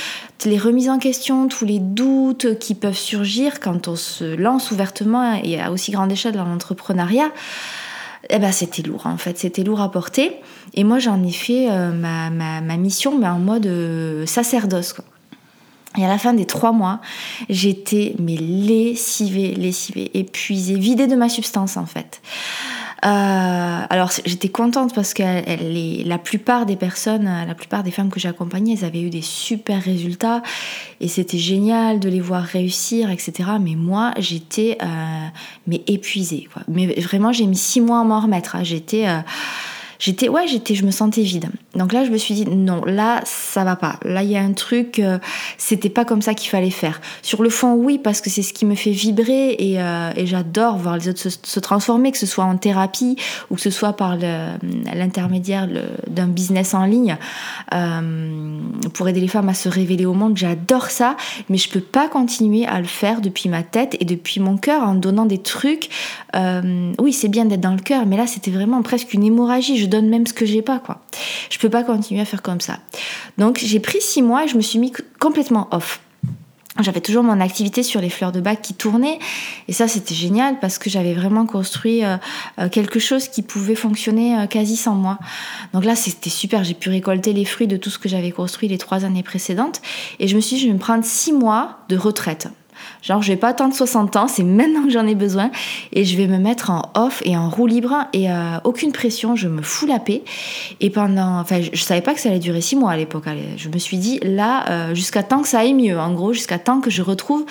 les 0.44 0.58
remises 0.58 0.90
en 0.90 0.98
question, 0.98 1.48
tous 1.48 1.64
les 1.64 1.78
doutes 1.78 2.58
qui 2.58 2.74
peuvent 2.74 2.92
surgir 2.92 3.60
quand 3.60 3.88
on 3.88 3.96
se 3.96 4.24
lance 4.24 4.70
ouvertement 4.70 5.40
et 5.42 5.60
à 5.62 5.72
aussi 5.72 5.92
grande 5.92 6.12
échelle 6.12 6.34
dans 6.34 6.44
l'entrepreneuriat. 6.44 7.30
Eh 8.34 8.38
ben, 8.38 8.50
c'était 8.50 8.82
lourd 8.82 9.06
en 9.06 9.18
fait, 9.18 9.38
c'était 9.38 9.62
lourd 9.62 9.80
à 9.80 9.90
porter. 9.90 10.32
Et 10.74 10.84
moi 10.84 10.98
j'en 10.98 11.22
ai 11.22 11.32
fait 11.32 11.68
ma, 11.68 12.30
ma, 12.30 12.76
mission 12.78 13.22
en 13.22 13.38
mode 13.38 13.68
sacerdoce. 14.26 14.94
Quoi. 14.94 15.04
Et 15.98 16.04
à 16.04 16.08
la 16.08 16.16
fin 16.16 16.32
des 16.32 16.46
trois 16.46 16.72
mois, 16.72 17.00
j'étais 17.50 18.14
mais 18.18 18.36
lessivée, 18.36 19.54
lessivée, 19.54 20.10
épuisée, 20.14 20.78
vidée 20.78 21.06
de 21.06 21.16
ma 21.16 21.28
substance 21.28 21.76
en 21.76 21.84
fait. 21.84 22.22
Alors 23.02 24.12
j'étais 24.24 24.48
contente 24.48 24.94
parce 24.94 25.12
que 25.14 25.22
la 26.06 26.18
plupart 26.18 26.66
des 26.66 26.76
personnes, 26.76 27.24
la 27.24 27.54
plupart 27.54 27.82
des 27.82 27.90
femmes 27.90 28.10
que 28.10 28.20
j'ai 28.20 28.28
accompagnées, 28.28 28.74
elles 28.78 28.84
avaient 28.84 29.02
eu 29.02 29.10
des 29.10 29.22
super 29.22 29.82
résultats 29.82 30.42
et 31.00 31.08
c'était 31.08 31.38
génial 31.38 32.00
de 32.00 32.08
les 32.08 32.20
voir 32.20 32.42
réussir, 32.44 33.10
etc. 33.10 33.50
Mais 33.60 33.74
moi, 33.74 34.12
j'étais 34.18 34.78
mais 35.66 35.82
épuisée. 35.86 36.48
Mais 36.68 37.00
vraiment, 37.00 37.32
j'ai 37.32 37.46
mis 37.46 37.56
six 37.56 37.80
mois 37.80 38.00
à 38.00 38.04
m'en 38.04 38.20
remettre. 38.20 38.56
Hein. 38.56 38.62
J'étais 38.62 39.06
j'étais 40.02 40.28
ouais 40.28 40.48
j'étais 40.48 40.74
je 40.74 40.84
me 40.84 40.90
sentais 40.90 41.22
vide. 41.22 41.48
Donc 41.76 41.92
là 41.92 42.04
je 42.04 42.10
me 42.10 42.18
suis 42.18 42.34
dit 42.34 42.44
non 42.44 42.84
là 42.84 43.20
ça 43.24 43.62
va 43.62 43.76
pas. 43.76 44.00
Là 44.04 44.24
il 44.24 44.30
y 44.30 44.36
a 44.36 44.42
un 44.42 44.52
truc 44.52 44.98
euh, 44.98 45.18
c'était 45.58 45.88
pas 45.88 46.04
comme 46.04 46.22
ça 46.22 46.34
qu'il 46.34 46.50
fallait 46.50 46.70
faire. 46.70 47.00
Sur 47.22 47.42
le 47.42 47.50
fond 47.50 47.74
oui 47.74 47.98
parce 47.98 48.20
que 48.20 48.28
c'est 48.28 48.42
ce 48.42 48.52
qui 48.52 48.66
me 48.66 48.74
fait 48.74 48.90
vibrer 48.90 49.54
et, 49.58 49.80
euh, 49.80 50.10
et 50.16 50.26
j'adore 50.26 50.76
voir 50.76 50.98
les 50.98 51.08
autres 51.08 51.20
se, 51.20 51.60
transformer 51.60 52.10
que 52.10 52.18
ce 52.18 52.26
soit 52.26 52.44
en 52.44 52.56
thérapie 52.56 53.16
ou 53.48 53.54
que 53.54 53.60
ce 53.60 53.70
soit 53.70 53.92
par 53.92 54.16
l'intermédiaire 54.16 55.68
d'un 56.08 56.26
business 56.26 56.74
en 56.74 56.84
ligne 56.84 57.16
euh, 57.72 58.58
pour 58.94 59.08
aider 59.08 59.20
les 59.20 59.28
femmes 59.28 59.48
à 59.48 59.54
se 59.54 59.68
révéler 59.68 60.04
au 60.04 60.14
monde. 60.14 60.36
J'adore 60.36 60.90
ça 60.90 61.16
mais 61.48 61.58
je 61.58 61.68
peux 61.68 61.80
pas 61.80 62.08
continuer 62.08 62.66
à 62.66 62.80
le 62.80 62.86
faire 62.86 63.20
depuis 63.20 63.48
ma 63.48 63.62
tête 63.62 63.96
et 64.00 64.04
depuis 64.04 64.40
mon 64.40 64.56
cœur 64.56 64.82
en 64.82 64.96
donnant 64.96 65.26
des 65.26 65.38
trucs 65.38 65.90
oui 66.34 67.12
c'est 67.12 67.28
bien 67.28 67.44
d'être 67.44 67.60
dans 67.60 67.74
le 67.74 67.80
cœur 67.80 68.04
mais 68.04 68.16
là 68.16 68.26
c'était 68.26 68.50
vraiment 68.50 68.82
presque 68.82 69.14
une 69.14 69.22
hémorragie 69.22 69.78
donne 69.92 70.08
même 70.08 70.26
ce 70.26 70.32
que 70.32 70.46
j'ai 70.46 70.62
pas, 70.62 70.78
quoi. 70.78 71.02
Je 71.50 71.58
peux 71.58 71.70
pas 71.70 71.84
continuer 71.84 72.20
à 72.20 72.24
faire 72.24 72.42
comme 72.42 72.60
ça. 72.60 72.78
Donc 73.38 73.58
j'ai 73.62 73.80
pris 73.80 74.00
six 74.00 74.22
mois 74.22 74.44
et 74.44 74.48
je 74.48 74.56
me 74.56 74.62
suis 74.62 74.78
mis 74.78 74.92
complètement 75.20 75.68
off. 75.70 76.00
J'avais 76.80 77.02
toujours 77.02 77.22
mon 77.22 77.38
activité 77.38 77.82
sur 77.82 78.00
les 78.00 78.08
fleurs 78.08 78.32
de 78.32 78.40
bac 78.40 78.62
qui 78.62 78.72
tournait 78.72 79.18
et 79.68 79.74
ça 79.74 79.88
c'était 79.88 80.14
génial 80.14 80.58
parce 80.58 80.78
que 80.78 80.88
j'avais 80.88 81.12
vraiment 81.12 81.44
construit 81.44 82.02
euh, 82.02 82.16
euh, 82.58 82.70
quelque 82.70 82.98
chose 82.98 83.28
qui 83.28 83.42
pouvait 83.42 83.74
fonctionner 83.74 84.38
euh, 84.38 84.46
quasi 84.46 84.76
sans 84.76 84.94
moi. 84.94 85.18
Donc 85.74 85.84
là 85.84 85.94
c'était 85.94 86.30
super, 86.30 86.64
j'ai 86.64 86.72
pu 86.72 86.88
récolter 86.88 87.34
les 87.34 87.44
fruits 87.44 87.66
de 87.66 87.76
tout 87.76 87.90
ce 87.90 87.98
que 87.98 88.08
j'avais 88.08 88.30
construit 88.30 88.70
les 88.70 88.78
trois 88.78 89.04
années 89.04 89.22
précédentes 89.22 89.82
et 90.18 90.28
je 90.28 90.34
me 90.34 90.40
suis 90.40 90.56
dit 90.56 90.62
je 90.62 90.68
vais 90.68 90.72
me 90.72 90.78
prendre 90.78 91.04
six 91.04 91.34
mois 91.34 91.80
de 91.90 91.98
retraite. 91.98 92.48
Genre, 93.02 93.20
je 93.20 93.28
vais 93.32 93.36
pas 93.36 93.48
attendre 93.48 93.74
60 93.74 94.16
ans, 94.16 94.28
c'est 94.28 94.44
maintenant 94.44 94.84
que 94.84 94.90
j'en 94.90 95.06
ai 95.06 95.14
besoin. 95.14 95.50
Et 95.92 96.04
je 96.04 96.16
vais 96.16 96.26
me 96.26 96.38
mettre 96.38 96.70
en 96.70 96.90
off 96.94 97.20
et 97.24 97.36
en 97.36 97.50
roue 97.50 97.66
libre 97.66 98.06
et 98.12 98.30
euh, 98.30 98.58
aucune 98.64 98.92
pression, 98.92 99.34
je 99.34 99.48
me 99.48 99.62
fous 99.62 99.86
la 99.86 99.98
paix. 99.98 100.22
Et 100.80 100.90
pendant. 100.90 101.40
Enfin, 101.40 101.60
je, 101.60 101.82
savais 101.82 102.00
pas 102.00 102.14
que 102.14 102.20
ça 102.20 102.28
allait 102.28 102.38
durer 102.38 102.60
6 102.60 102.76
mois 102.76 102.92
à 102.92 102.96
l'époque. 102.96 103.24
Je 103.56 103.68
me 103.68 103.78
suis 103.78 103.96
dit, 103.96 104.20
là, 104.22 104.70
euh, 104.70 104.94
jusqu'à 104.94 105.22
temps 105.22 105.42
que 105.42 105.48
ça 105.48 105.60
aille 105.60 105.74
mieux, 105.74 105.98
en 105.98 106.12
gros, 106.12 106.32
jusqu'à 106.32 106.58
temps 106.58 106.80
que 106.80 106.90
je 106.90 107.02
retrouve 107.02 107.44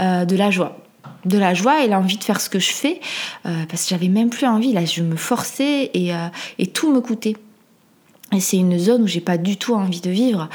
euh, 0.00 0.24
de 0.24 0.36
la 0.36 0.50
joie 0.50 0.78
de 1.26 1.38
la 1.38 1.54
joie 1.54 1.82
et 1.82 1.88
l'envie 1.88 2.18
de 2.18 2.24
faire 2.24 2.38
ce 2.38 2.50
que 2.50 2.58
je 2.58 2.70
fais 2.70 3.00
parce 3.42 3.84
que 3.84 3.88
j'avais 3.88 4.08
même 4.08 4.28
plus 4.28 4.46
envie 4.46 4.74
là 4.74 4.84
je 4.84 5.02
me 5.02 5.16
forçais 5.16 5.90
et, 5.94 6.12
et 6.58 6.66
tout 6.66 6.92
me 6.92 7.00
coûtait 7.00 7.34
et 8.30 8.40
c'est 8.40 8.58
une 8.58 8.78
zone 8.78 9.02
où 9.02 9.06
j'ai 9.06 9.22
pas 9.22 9.38
du 9.38 9.56
tout 9.56 9.74
envie 9.74 10.02
de 10.02 10.10
vivre 10.10 10.50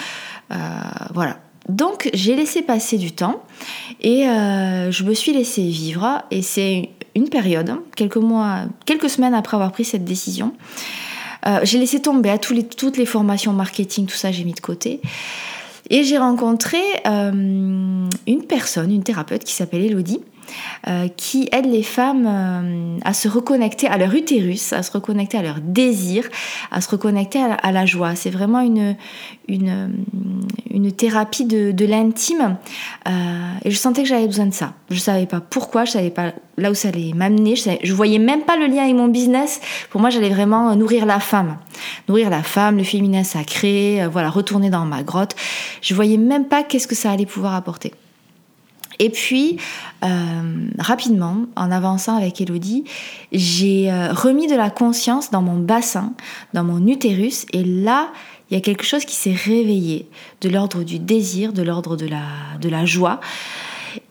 voilà 1.11 1.39
donc 1.69 2.09
j'ai 2.13 2.35
laissé 2.35 2.63
passer 2.63 2.97
du 2.97 3.11
temps 3.11 3.43
et 4.01 4.27
euh, 4.27 4.91
je 4.91 5.03
me 5.03 5.13
suis 5.13 5.31
laissé 5.31 5.61
vivre 5.61 6.23
et 6.31 6.41
c'est 6.41 6.89
une 7.15 7.29
période, 7.29 7.75
quelques 7.95 8.17
mois, 8.17 8.61
quelques 8.85 9.09
semaines 9.09 9.35
après 9.35 9.55
avoir 9.55 9.71
pris 9.71 9.85
cette 9.85 10.03
décision. 10.03 10.53
Euh, 11.45 11.59
j'ai 11.63 11.77
laissé 11.77 12.01
tomber 12.01 12.31
à 12.31 12.39
toutes 12.39 12.97
les 12.97 13.05
formations 13.05 13.53
marketing, 13.53 14.07
tout 14.07 14.15
ça 14.15 14.31
j'ai 14.31 14.43
mis 14.43 14.53
de 14.53 14.59
côté. 14.59 14.99
Et 15.91 16.03
j'ai 16.03 16.17
rencontré 16.17 16.81
euh, 17.07 17.31
une 18.27 18.43
personne, 18.47 18.91
une 18.91 19.03
thérapeute 19.03 19.43
qui 19.43 19.53
s'appelle 19.53 19.83
Elodie, 19.83 20.21
qui 21.17 21.49
aide 21.51 21.65
les 21.65 21.83
femmes 21.83 22.27
euh, 22.27 22.97
à 23.03 23.13
se 23.13 23.27
reconnecter 23.27 23.87
à 23.87 23.97
leur 23.97 24.13
utérus, 24.13 24.73
à 24.73 24.83
se 24.83 24.91
reconnecter 24.91 25.37
à 25.37 25.41
leur 25.41 25.59
désir, 25.61 26.27
à 26.71 26.81
se 26.81 26.89
reconnecter 26.89 27.39
à 27.39 27.71
la, 27.71 27.85
joie. 27.85 28.15
C'est 28.15 28.29
vraiment 28.29 28.61
une, 28.61 28.95
une, 29.47 30.91
thérapie 30.95 31.45
de, 31.45 31.85
l'intime 31.85 32.57
euh, 33.07 33.11
et 33.63 33.71
je 33.71 33.77
sentais 33.77 34.03
que 34.03 34.09
j'avais 34.09 34.27
besoin 34.27 34.47
de 34.47 34.53
ça. 34.53 34.73
Je 34.89 34.99
savais 34.99 35.25
pas 35.25 35.39
pourquoi, 35.39 35.85
je 35.85 35.91
savais 35.91 36.09
pas 36.09 36.33
là 36.57 36.71
où 36.71 36.73
ça 36.73 36.89
allait 36.89 37.13
m'amener, 37.13 37.55
je, 37.55 37.69
je 37.81 37.93
voyais 37.93 38.19
même 38.19 38.41
pas 38.41 38.57
le 38.57 38.65
lien 38.65 38.83
avec 38.83 38.95
mon 38.95 39.07
business. 39.07 39.61
Pour 39.89 40.01
moi, 40.01 40.09
j'allais 40.09 40.29
vraiment 40.29 40.75
nourrir 40.75 41.05
la 41.05 41.19
femme, 41.19 41.57
nourrir 42.07 42.29
la 42.29 42.43
femme, 42.43 42.77
le 42.77 42.83
féminin 42.83 43.23
sacré, 43.23 44.05
voilà, 44.11 44.29
retourner 44.29 44.69
dans 44.69 44.85
ma 44.85 45.03
grotte. 45.03 45.35
Je 45.81 45.93
voyais 45.93 46.17
même 46.17 46.45
pas 46.45 46.63
qu'est-ce 46.63 46.87
que 46.87 46.95
ça 46.95 47.11
allait 47.11 47.25
pouvoir 47.25 47.55
apporter. 47.55 47.93
Et 48.99 49.09
puis, 49.09 49.57
euh, 50.03 50.07
rapidement, 50.77 51.45
en 51.55 51.71
avançant 51.71 52.17
avec 52.17 52.41
Elodie, 52.41 52.83
j'ai 53.31 53.91
euh, 53.91 54.11
remis 54.11 54.47
de 54.47 54.55
la 54.55 54.69
conscience 54.69 55.31
dans 55.31 55.41
mon 55.41 55.57
bassin, 55.57 56.13
dans 56.53 56.65
mon 56.65 56.85
utérus, 56.85 57.45
et 57.53 57.63
là, 57.63 58.09
il 58.51 58.55
y 58.55 58.57
a 58.57 58.61
quelque 58.61 58.83
chose 58.83 59.05
qui 59.05 59.15
s'est 59.15 59.33
réveillé, 59.33 60.09
de 60.41 60.49
l'ordre 60.49 60.83
du 60.83 60.99
désir, 60.99 61.53
de 61.53 61.63
l'ordre 61.63 61.95
de 61.95 62.07
la, 62.07 62.23
de 62.59 62.67
la 62.67 62.85
joie. 62.85 63.21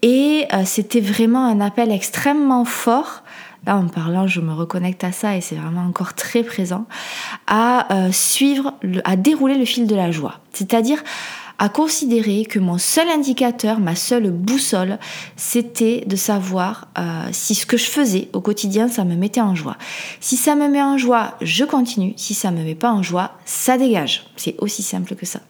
Et 0.01 0.47
euh, 0.55 0.63
c'était 0.65 1.01
vraiment 1.01 1.45
un 1.45 1.61
appel 1.61 1.93
extrêmement 1.93 2.65
fort 2.65 3.23
là 3.67 3.77
en 3.77 3.89
parlant, 3.89 4.29
je 4.29 4.41
me 4.41 4.53
reconnecte 4.53 5.03
à 5.03 5.11
ça 5.11 5.37
et 5.37 5.41
c'est 5.41 5.57
vraiment 5.57 5.83
encore 5.83 6.15
très 6.15 6.45
présent, 6.45 6.87
à 7.49 7.89
suivre, 8.13 8.73
à 9.05 9.17
dérouler 9.17 9.59
le 9.59 9.65
fil 9.65 9.89
de 9.89 9.97
la 9.97 10.13
joie. 10.13 10.39
C'est-à-dire 10.53 11.03
à 11.59 11.69
considérer 11.69 12.45
que 12.45 12.59
mon 12.59 12.79
seul 12.79 13.09
indicateur, 13.09 13.81
ma 13.81 13.97
seule 13.97 14.31
boussole, 14.31 14.99
c'était 15.37 16.05
de 16.07 16.17
savoir 16.17 16.89
euh, 16.99 17.29
si 17.33 17.55
ce 17.55 17.67
que 17.67 17.77
je 17.77 17.91
faisais 17.91 18.29
au 18.33 18.41
quotidien, 18.41 18.89
ça 18.89 19.05
me 19.05 19.17
mettait 19.17 19.41
en 19.41 19.55
joie. 19.55 19.77
Si 20.21 20.37
ça 20.37 20.55
me 20.55 20.69
met 20.69 20.83
en 20.83 20.99
joie, 20.99 21.37
je 21.41 21.65
continue. 21.65 22.15
Si 22.17 22.35
ça 22.35 22.51
me 22.51 22.63
met 22.63 22.77
pas 22.77 22.93
en 22.93 23.03
joie, 23.03 23.33
ça 23.45 23.77
dégage. 23.77 24.25
C'est 24.37 24.55
aussi 24.59 24.83
simple 24.83 25.17
que 25.17 25.27
ça. 25.27 25.41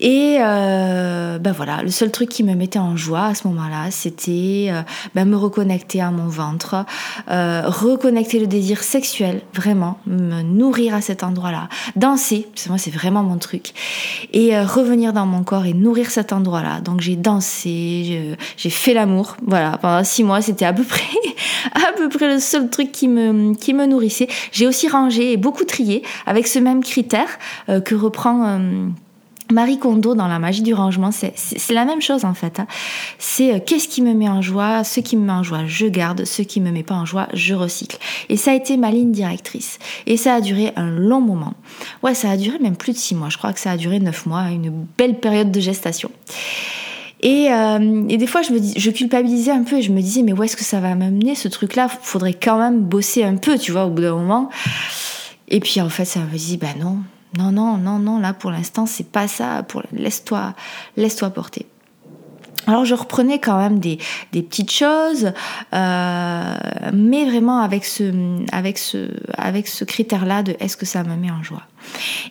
Et 0.00 0.38
euh, 0.40 1.38
ben 1.38 1.52
voilà, 1.52 1.82
le 1.82 1.90
seul 1.90 2.10
truc 2.10 2.30
qui 2.30 2.42
me 2.42 2.54
mettait 2.54 2.78
en 2.78 2.96
joie 2.96 3.26
à 3.26 3.34
ce 3.34 3.46
moment-là, 3.48 3.90
c'était 3.90 4.68
euh, 4.70 4.80
ben 5.14 5.26
me 5.26 5.36
reconnecter 5.36 6.00
à 6.00 6.10
mon 6.10 6.26
ventre, 6.26 6.86
euh, 7.30 7.62
reconnecter 7.66 8.40
le 8.40 8.46
désir 8.46 8.82
sexuel, 8.82 9.42
vraiment, 9.52 9.98
me 10.06 10.40
nourrir 10.40 10.94
à 10.94 11.02
cet 11.02 11.22
endroit-là, 11.22 11.68
danser, 11.96 12.48
parce 12.50 12.64
que 12.64 12.68
moi 12.70 12.78
c'est 12.78 12.90
vraiment 12.90 13.22
mon 13.22 13.36
truc, 13.36 13.72
et 14.32 14.58
revenir 14.58 15.12
dans 15.12 15.26
mon 15.26 15.44
corps 15.44 15.66
et 15.66 15.74
nourrir 15.74 16.10
cet 16.10 16.32
endroit-là. 16.32 16.80
Donc 16.80 17.02
j'ai 17.02 17.16
dansé, 17.16 18.36
j'ai 18.56 18.70
fait 18.70 18.94
l'amour, 18.94 19.36
voilà, 19.46 19.76
pendant 19.76 20.02
six 20.02 20.24
mois, 20.24 20.40
c'était 20.40 20.64
à 20.64 20.72
peu 20.72 20.84
près, 20.84 21.04
à 21.74 21.92
peu 21.92 22.08
près 22.08 22.32
le 22.32 22.40
seul 22.40 22.70
truc 22.70 22.90
qui 22.90 23.06
me, 23.06 23.54
qui 23.54 23.74
me 23.74 23.84
nourrissait. 23.84 24.28
J'ai 24.50 24.66
aussi 24.66 24.88
rangé 24.88 25.32
et 25.32 25.36
beaucoup 25.36 25.64
trié 25.64 26.02
avec 26.24 26.46
ce 26.46 26.58
même 26.58 26.82
critère 26.82 27.28
que 27.66 27.94
reprend 27.94 28.60
Marie 29.50 29.78
Kondo 29.78 30.14
dans 30.14 30.28
La 30.28 30.38
magie 30.38 30.62
du 30.62 30.74
rangement, 30.74 31.10
c'est 31.10 31.34
la 31.70 31.84
même 31.84 32.00
chose 32.00 32.24
en 32.24 32.34
fait. 32.34 32.60
Hein. 32.60 32.66
C'est 33.18 33.54
euh, 33.54 33.58
qu'est-ce 33.64 33.88
qui 33.88 34.02
me 34.02 34.14
met 34.14 34.28
en 34.28 34.42
joie, 34.42 34.84
ce 34.84 35.00
qui 35.00 35.16
me 35.16 35.24
met 35.24 35.32
en 35.32 35.42
joie, 35.42 35.66
je 35.66 35.86
garde, 35.86 36.24
ce 36.24 36.42
qui 36.42 36.60
me 36.60 36.70
met 36.70 36.82
pas 36.82 36.94
en 36.94 37.04
joie, 37.04 37.28
je 37.34 37.54
recycle. 37.54 37.98
Et 38.28 38.36
ça 38.36 38.52
a 38.52 38.54
été 38.54 38.76
ma 38.76 38.90
ligne 38.90 39.12
directrice. 39.12 39.78
Et 40.06 40.16
ça 40.16 40.34
a 40.34 40.40
duré 40.40 40.72
un 40.76 40.90
long 40.90 41.20
moment. 41.20 41.54
Ouais, 42.02 42.14
ça 42.14 42.30
a 42.30 42.36
duré 42.36 42.58
même 42.58 42.76
plus 42.76 42.92
de 42.92 42.98
six 42.98 43.14
mois. 43.14 43.28
Je 43.28 43.38
crois 43.38 43.52
que 43.52 43.60
ça 43.60 43.72
a 43.72 43.76
duré 43.76 43.98
neuf 43.98 44.26
mois, 44.26 44.50
une 44.50 44.86
belle 44.96 45.18
période 45.18 45.50
de 45.50 45.60
gestation. 45.60 46.10
Et, 47.22 47.48
euh, 47.50 48.02
des 48.06 48.26
fois, 48.26 48.42
je, 48.42 48.52
me 48.52 48.90
culpabilisais 48.90 49.50
un 49.50 49.62
peu 49.62 49.76
et 49.76 49.82
je 49.82 49.92
me 49.92 50.00
disais, 50.00 50.22
mais 50.22 50.32
où 50.32 50.42
est-ce 50.42 50.56
que 50.56 50.64
ça 50.64 50.80
va 50.80 50.94
m'amener 50.94 51.34
ce 51.34 51.48
truc-là? 51.48 51.88
Faudrait 51.88 52.34
quand 52.34 52.58
même 52.58 52.80
bosser 52.80 53.24
un 53.24 53.36
peu, 53.36 53.58
tu 53.58 53.72
vois, 53.72 53.84
au 53.84 53.90
bout 53.90 54.02
d'un 54.02 54.14
moment. 54.14 54.48
Et 55.48 55.60
puis 55.60 55.80
en 55.80 55.90
fait, 55.90 56.04
ça 56.04 56.20
me 56.20 56.36
dit, 56.36 56.56
bah 56.56 56.68
non, 56.78 56.98
non, 57.38 57.52
non, 57.52 57.76
non, 57.76 57.98
non, 57.98 58.18
là 58.18 58.32
pour 58.32 58.50
l'instant, 58.50 58.86
c'est 58.86 59.10
pas 59.10 59.28
ça. 59.28 59.64
Laisse-toi 59.92 60.54
laisse-toi 60.96 61.30
porter. 61.30 61.66
Alors 62.66 62.84
je 62.84 62.94
reprenais 62.94 63.38
quand 63.38 63.58
même 63.58 63.78
des, 63.78 63.98
des 64.32 64.42
petites 64.42 64.70
choses, 64.70 65.32
euh, 65.72 66.54
mais 66.92 67.24
vraiment 67.24 67.60
avec 67.60 67.84
ce, 67.84 68.12
avec 68.52 68.78
ce, 68.78 69.08
avec 69.36 69.66
ce 69.66 69.84
critère-là 69.84 70.42
de 70.42 70.56
est-ce 70.60 70.76
que 70.76 70.86
ça 70.86 71.02
me 71.02 71.16
met 71.16 71.30
en 71.30 71.42
joie? 71.42 71.62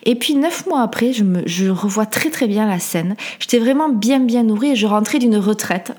Et 0.04 0.14
puis 0.14 0.34
neuf 0.34 0.66
mois 0.66 0.82
après, 0.82 1.12
je, 1.12 1.70
revois 1.70 2.06
très 2.06 2.30
très 2.30 2.46
bien 2.46 2.66
la 2.66 2.78
scène. 2.78 3.16
J'étais 3.38 3.58
vraiment 3.58 3.88
bien 3.88 4.20
bien 4.20 4.42
nourrie 4.42 4.70
et 4.70 4.76
je 4.76 4.86
rentrais 4.86 5.18
d'une 5.18 5.36
retraite 5.36 5.92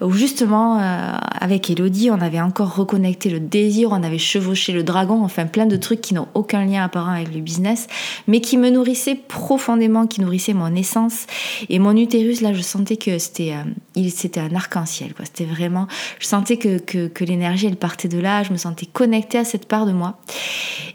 où 0.00 0.12
justement 0.12 0.78
euh, 0.80 1.12
avec 1.40 1.70
Elodie, 1.70 2.10
on 2.10 2.20
avait 2.20 2.40
encore 2.40 2.74
reconnecté 2.74 3.28
le 3.28 3.40
désir, 3.40 3.90
on 3.92 4.02
avait 4.02 4.18
chevauché 4.18 4.72
le 4.72 4.82
dragon, 4.82 5.22
enfin 5.22 5.46
plein 5.46 5.66
de 5.66 5.76
trucs 5.76 6.00
qui 6.00 6.14
n'ont 6.14 6.28
aucun 6.34 6.64
lien 6.64 6.84
apparent 6.84 7.12
avec 7.12 7.34
le 7.34 7.40
business, 7.40 7.86
mais 8.26 8.40
qui 8.40 8.56
me 8.56 8.70
nourrissaient 8.70 9.16
profondément, 9.16 10.06
qui 10.06 10.20
nourrissaient 10.20 10.54
mon 10.54 10.74
essence. 10.74 11.26
Et 11.68 11.78
mon 11.78 11.96
utérus, 11.96 12.40
là, 12.40 12.52
je 12.52 12.62
sentais 12.62 12.96
que 12.96 13.18
c'était 13.18 13.54
euh, 13.54 14.08
c'était 14.08 14.40
un 14.40 14.54
arc-en-ciel. 14.54 15.12
C'était 15.24 15.44
vraiment, 15.44 15.86
je 16.18 16.26
sentais 16.26 16.56
que 16.56 17.24
l'énergie, 17.24 17.66
elle 17.66 17.76
partait 17.76 18.08
de 18.08 18.18
là, 18.18 18.42
je 18.42 18.52
me 18.52 18.56
sentais 18.56 18.86
connectée 18.86 19.38
à 19.38 19.44
cette 19.44 19.66
part 19.66 19.86
de 19.86 19.92
moi. 19.92 20.18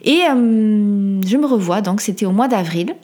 Et 0.06 0.22
euh, 0.30 1.20
je 1.26 1.38
me 1.38 1.46
revois 1.48 1.82
donc 1.82 2.00
c'était 2.06 2.26
au 2.26 2.32
mois 2.32 2.48
d'avril. 2.48 2.96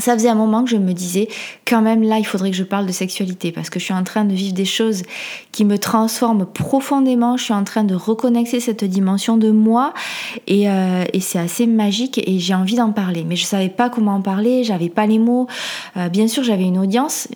Ça 0.00 0.14
faisait 0.14 0.28
un 0.28 0.34
moment 0.34 0.64
que 0.64 0.70
je 0.70 0.76
me 0.76 0.92
disais, 0.92 1.28
quand 1.66 1.82
même 1.82 2.02
là, 2.02 2.18
il 2.18 2.24
faudrait 2.24 2.50
que 2.50 2.56
je 2.56 2.64
parle 2.64 2.86
de 2.86 2.92
sexualité 2.92 3.52
parce 3.52 3.70
que 3.70 3.78
je 3.78 3.84
suis 3.84 3.94
en 3.94 4.04
train 4.04 4.24
de 4.24 4.34
vivre 4.34 4.54
des 4.54 4.64
choses 4.64 5.02
qui 5.52 5.64
me 5.64 5.78
transforment 5.78 6.46
profondément. 6.46 7.36
Je 7.36 7.44
suis 7.44 7.54
en 7.54 7.64
train 7.64 7.84
de 7.84 7.94
reconnecter 7.94 8.60
cette 8.60 8.84
dimension 8.84 9.36
de 9.36 9.50
moi 9.50 9.92
et, 10.46 10.68
euh, 10.68 11.04
c'est 11.20 11.38
assez 11.38 11.66
magique 11.66 12.18
et 12.26 12.38
j'ai 12.38 12.54
envie 12.54 12.76
d'en 12.76 12.92
parler. 12.92 13.24
Mais 13.26 13.36
je 13.36 13.44
savais 13.44 13.68
pas 13.68 13.90
comment 13.90 14.14
en 14.14 14.20
parler, 14.22 14.64
j'avais 14.64 14.88
pas 14.88 15.06
les 15.06 15.18
mots. 15.18 15.46
Euh, 15.96 16.08
bien 16.08 16.28
sûr, 16.28 16.42
j'avais 16.42 16.64
une 16.64 16.78
audience, 16.78 17.28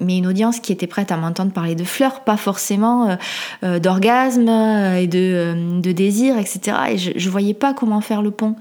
mais 0.00 0.18
une 0.18 0.26
audience 0.26 0.60
qui 0.60 0.72
était 0.72 0.86
prête 0.86 1.12
à 1.12 1.16
m'entendre 1.16 1.52
parler 1.52 1.74
de 1.74 1.84
fleurs, 1.84 2.20
pas 2.20 2.36
forcément 2.36 3.16
euh, 3.62 3.78
d'orgasme 3.78 4.48
et 4.98 5.06
de, 5.06 5.80
de 5.80 5.92
désir, 5.92 6.36
etc. 6.38 6.76
Et 6.90 6.98
je, 6.98 7.12
je 7.14 7.30
voyais 7.30 7.54
pas 7.54 7.72
comment 7.72 8.00
faire 8.00 8.20
le 8.20 8.30
pont. 8.30 8.56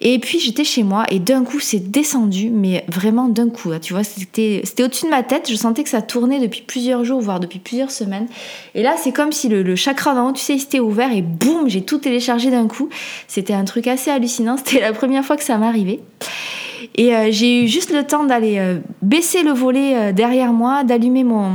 Et 0.00 0.18
puis 0.18 0.38
j'étais 0.38 0.64
chez 0.64 0.82
moi 0.82 1.04
et 1.10 1.18
d'un 1.18 1.44
coup 1.44 1.60
c'est 1.60 1.90
descendu, 1.90 2.45
mais 2.52 2.84
vraiment 2.88 3.28
d'un 3.28 3.48
coup. 3.48 3.70
Tu 3.80 3.92
vois, 3.92 4.04
c'était 4.04 4.62
au-dessus 4.80 5.06
de 5.06 5.10
ma 5.10 5.22
tête. 5.22 5.50
Je 5.50 5.56
sentais 5.56 5.82
que 5.82 5.88
ça 5.88 6.02
tournait 6.02 6.40
depuis 6.40 6.62
plusieurs 6.62 7.04
jours, 7.04 7.20
voire 7.20 7.40
depuis 7.40 7.58
plusieurs 7.58 7.90
semaines. 7.90 8.26
Et 8.74 8.82
là, 8.82 8.96
c'est 8.98 9.12
comme 9.12 9.32
si 9.32 9.48
le, 9.48 9.76
chakra 9.76 10.14
d'en 10.14 10.30
haut, 10.30 10.32
tu 10.32 10.40
sais, 10.40 10.54
il 10.54 10.60
s'était 10.60 10.80
ouvert 10.80 11.12
et 11.12 11.22
boum, 11.22 11.68
j'ai 11.68 11.82
tout 11.82 11.98
téléchargé 11.98 12.50
d'un 12.50 12.66
coup. 12.66 12.88
C'était 13.28 13.54
un 13.54 13.64
truc 13.64 13.86
assez 13.86 14.10
hallucinant. 14.10 14.56
C'était 14.64 14.80
la 14.80 14.92
première 14.92 15.24
fois 15.24 15.36
que 15.36 15.44
ça 15.44 15.58
m'arrivait. 15.58 16.00
Et 16.94 17.14
euh, 17.14 17.28
j'ai 17.30 17.64
eu 17.64 17.68
juste 17.68 17.92
le 17.92 18.04
temps 18.04 18.24
d'aller 18.24 18.58
euh, 18.58 18.78
baisser 19.02 19.42
le 19.42 19.50
volet 19.50 19.96
euh, 19.96 20.12
derrière 20.12 20.52
moi, 20.52 20.84
d'allumer 20.84 21.24
mon. 21.24 21.52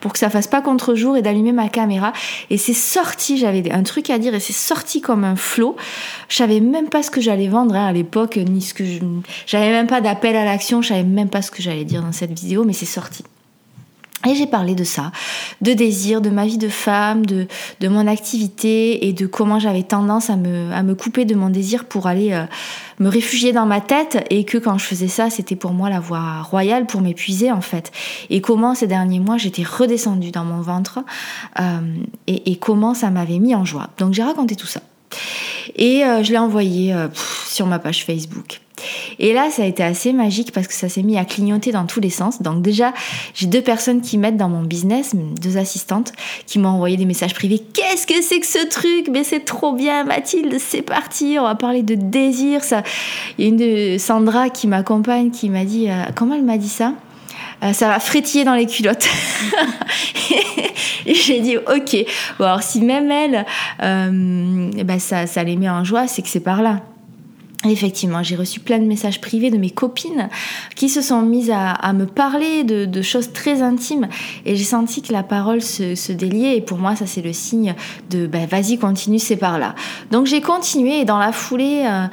pour 0.00 0.12
que 0.12 0.18
ça 0.18 0.30
fasse 0.30 0.46
pas 0.46 0.62
contre-jour 0.62 1.16
et 1.16 1.22
d'allumer 1.22 1.52
ma 1.52 1.68
caméra. 1.68 2.12
Et 2.50 2.56
c'est 2.56 2.72
sorti, 2.72 3.38
j'avais 3.38 3.70
un 3.70 3.82
truc 3.82 4.10
à 4.10 4.18
dire 4.18 4.34
et 4.34 4.40
c'est 4.40 4.52
sorti 4.52 5.00
comme 5.00 5.24
un 5.24 5.36
flot. 5.36 5.76
Je 6.28 6.36
savais 6.36 6.60
même 6.60 6.88
pas 6.88 7.02
ce 7.02 7.10
que 7.10 7.20
j'allais 7.20 7.48
vendre 7.48 7.74
hein, 7.74 7.86
à 7.86 7.92
l'époque, 7.92 8.36
ni 8.36 8.62
ce 8.62 8.74
que 8.74 8.84
je. 8.84 9.00
J'avais 9.46 9.70
même 9.70 9.86
pas 9.86 10.00
d'appel 10.00 10.36
à 10.36 10.44
l'action, 10.44 10.82
je 10.82 10.88
savais 10.88 11.04
même 11.04 11.28
pas 11.28 11.42
ce 11.42 11.50
que 11.50 11.62
j'allais 11.62 11.84
dire 11.84 12.02
dans 12.02 12.12
cette 12.12 12.38
vidéo, 12.38 12.64
mais 12.64 12.72
c'est 12.72 12.86
sorti. 12.86 13.24
Et 14.28 14.34
j'ai 14.34 14.46
parlé 14.46 14.74
de 14.74 14.84
ça, 14.84 15.12
de 15.62 15.72
désir, 15.72 16.20
de 16.20 16.28
ma 16.28 16.44
vie 16.44 16.58
de 16.58 16.68
femme, 16.68 17.24
de, 17.24 17.46
de 17.80 17.88
mon 17.88 18.06
activité 18.06 19.06
et 19.06 19.14
de 19.14 19.26
comment 19.26 19.58
j'avais 19.58 19.82
tendance 19.82 20.28
à 20.28 20.36
me, 20.36 20.70
à 20.72 20.82
me 20.82 20.94
couper 20.94 21.24
de 21.24 21.34
mon 21.34 21.48
désir 21.48 21.86
pour 21.86 22.06
aller 22.06 22.32
euh, 22.32 22.44
me 22.98 23.08
réfugier 23.08 23.54
dans 23.54 23.64
ma 23.64 23.80
tête 23.80 24.26
et 24.28 24.44
que 24.44 24.58
quand 24.58 24.76
je 24.76 24.84
faisais 24.84 25.08
ça, 25.08 25.30
c'était 25.30 25.56
pour 25.56 25.72
moi 25.72 25.88
la 25.88 26.00
voie 26.00 26.42
royale 26.42 26.84
pour 26.84 27.00
m'épuiser 27.00 27.50
en 27.50 27.62
fait. 27.62 27.92
Et 28.28 28.42
comment 28.42 28.74
ces 28.74 28.86
derniers 28.86 29.20
mois 29.20 29.38
j'étais 29.38 29.62
redescendue 29.62 30.32
dans 30.32 30.44
mon 30.44 30.60
ventre 30.60 30.98
euh, 31.58 31.80
et, 32.26 32.52
et, 32.52 32.56
comment 32.56 32.92
ça 32.92 33.10
m'avait 33.10 33.38
mis 33.38 33.54
en 33.54 33.64
joie. 33.64 33.88
Donc 33.96 34.12
j'ai 34.12 34.22
raconté 34.22 34.54
tout 34.54 34.66
ça. 34.66 34.82
Et 35.76 36.04
euh, 36.04 36.22
je 36.22 36.32
l'ai 36.32 36.38
envoyé 36.38 36.94
sur 37.46 37.66
ma 37.66 37.78
page 37.78 38.04
Facebook. 38.04 38.60
Et 39.18 39.32
là, 39.32 39.50
ça 39.50 39.62
a 39.62 39.66
été 39.66 39.82
assez 39.82 40.12
magique 40.12 40.52
parce 40.52 40.66
que 40.66 40.74
ça 40.74 40.88
s'est 40.88 41.02
mis 41.02 41.18
à 41.18 41.24
clignoter 41.24 41.72
dans 41.72 41.86
tous 41.86 42.00
les 42.00 42.10
sens. 42.10 42.42
Donc 42.42 42.62
déjà, 42.62 42.92
j'ai 43.34 43.46
deux 43.46 43.62
personnes 43.62 44.00
qui 44.00 44.18
m'aident 44.18 44.36
dans 44.36 44.48
mon 44.48 44.62
business, 44.62 45.14
deux 45.14 45.56
assistantes, 45.56 46.12
qui 46.46 46.58
m'ont 46.58 46.70
envoyé 46.70 46.96
des 46.96 47.04
messages 47.04 47.34
privés. 47.34 47.58
Qu'est-ce 47.58 48.06
que 48.06 48.22
c'est 48.22 48.40
que 48.40 48.46
ce 48.46 48.66
truc? 48.66 49.08
Mais 49.10 49.24
c'est 49.24 49.44
trop 49.44 49.72
bien, 49.72 50.04
Mathilde, 50.04 50.56
c'est 50.58 50.82
parti. 50.82 51.36
On 51.38 51.44
va 51.44 51.54
parler 51.54 51.82
de 51.82 51.94
désir. 51.94 52.64
Ça, 52.64 52.82
il 53.38 53.44
y 53.44 53.46
a 53.46 53.50
une 53.50 53.56
de 53.56 53.98
Sandra 53.98 54.50
qui 54.50 54.66
m'accompagne 54.66 55.30
qui 55.30 55.48
m'a 55.50 55.64
dit, 55.64 55.90
euh, 55.90 56.04
comment 56.14 56.34
elle 56.34 56.44
m'a 56.44 56.58
dit 56.58 56.68
ça? 56.68 56.94
Euh, 57.62 57.72
ça 57.72 57.88
va 57.88 58.00
frétiller 58.00 58.44
dans 58.44 58.54
les 58.54 58.66
culottes. 58.66 59.08
et 61.06 61.14
j'ai 61.14 61.40
dit 61.40 61.56
ok. 61.56 61.96
Alors 62.38 62.62
si 62.62 62.80
même 62.80 63.10
elle, 63.10 63.46
euh, 63.82 64.70
ben 64.84 64.98
ça, 64.98 65.26
ça 65.26 65.44
les 65.44 65.56
met 65.56 65.70
en 65.70 65.84
joie, 65.84 66.06
c'est 66.06 66.22
que 66.22 66.28
c'est 66.28 66.40
par 66.40 66.62
là. 66.62 66.80
Effectivement, 67.68 68.22
j'ai 68.22 68.36
reçu 68.36 68.58
plein 68.58 68.78
de 68.78 68.84
messages 68.84 69.20
privés 69.20 69.50
de 69.50 69.58
mes 69.58 69.68
copines 69.68 70.30
qui 70.76 70.88
se 70.88 71.02
sont 71.02 71.20
mises 71.20 71.52
à, 71.54 71.92
me 71.92 72.06
parler 72.06 72.64
de, 72.64 73.02
choses 73.02 73.32
très 73.34 73.60
intimes 73.60 74.08
et 74.46 74.56
j'ai 74.56 74.64
senti 74.64 75.02
que 75.02 75.12
la 75.12 75.22
parole 75.22 75.60
se, 75.60 76.12
déliait 76.12 76.56
et 76.56 76.60
pour 76.62 76.78
moi 76.78 76.96
ça 76.96 77.06
c'est 77.06 77.20
le 77.20 77.32
signe 77.32 77.74
de 78.08 78.26
ben, 78.26 78.46
vas-y 78.46 78.78
continue 78.78 79.18
c'est 79.18 79.36
par 79.36 79.58
là. 79.58 79.74
Donc 80.10 80.24
j'ai 80.24 80.40
continué 80.40 81.00
et 81.00 81.04
dans 81.04 81.18
la 81.18 81.32
foulée 81.32 81.84
euh, 81.84 82.06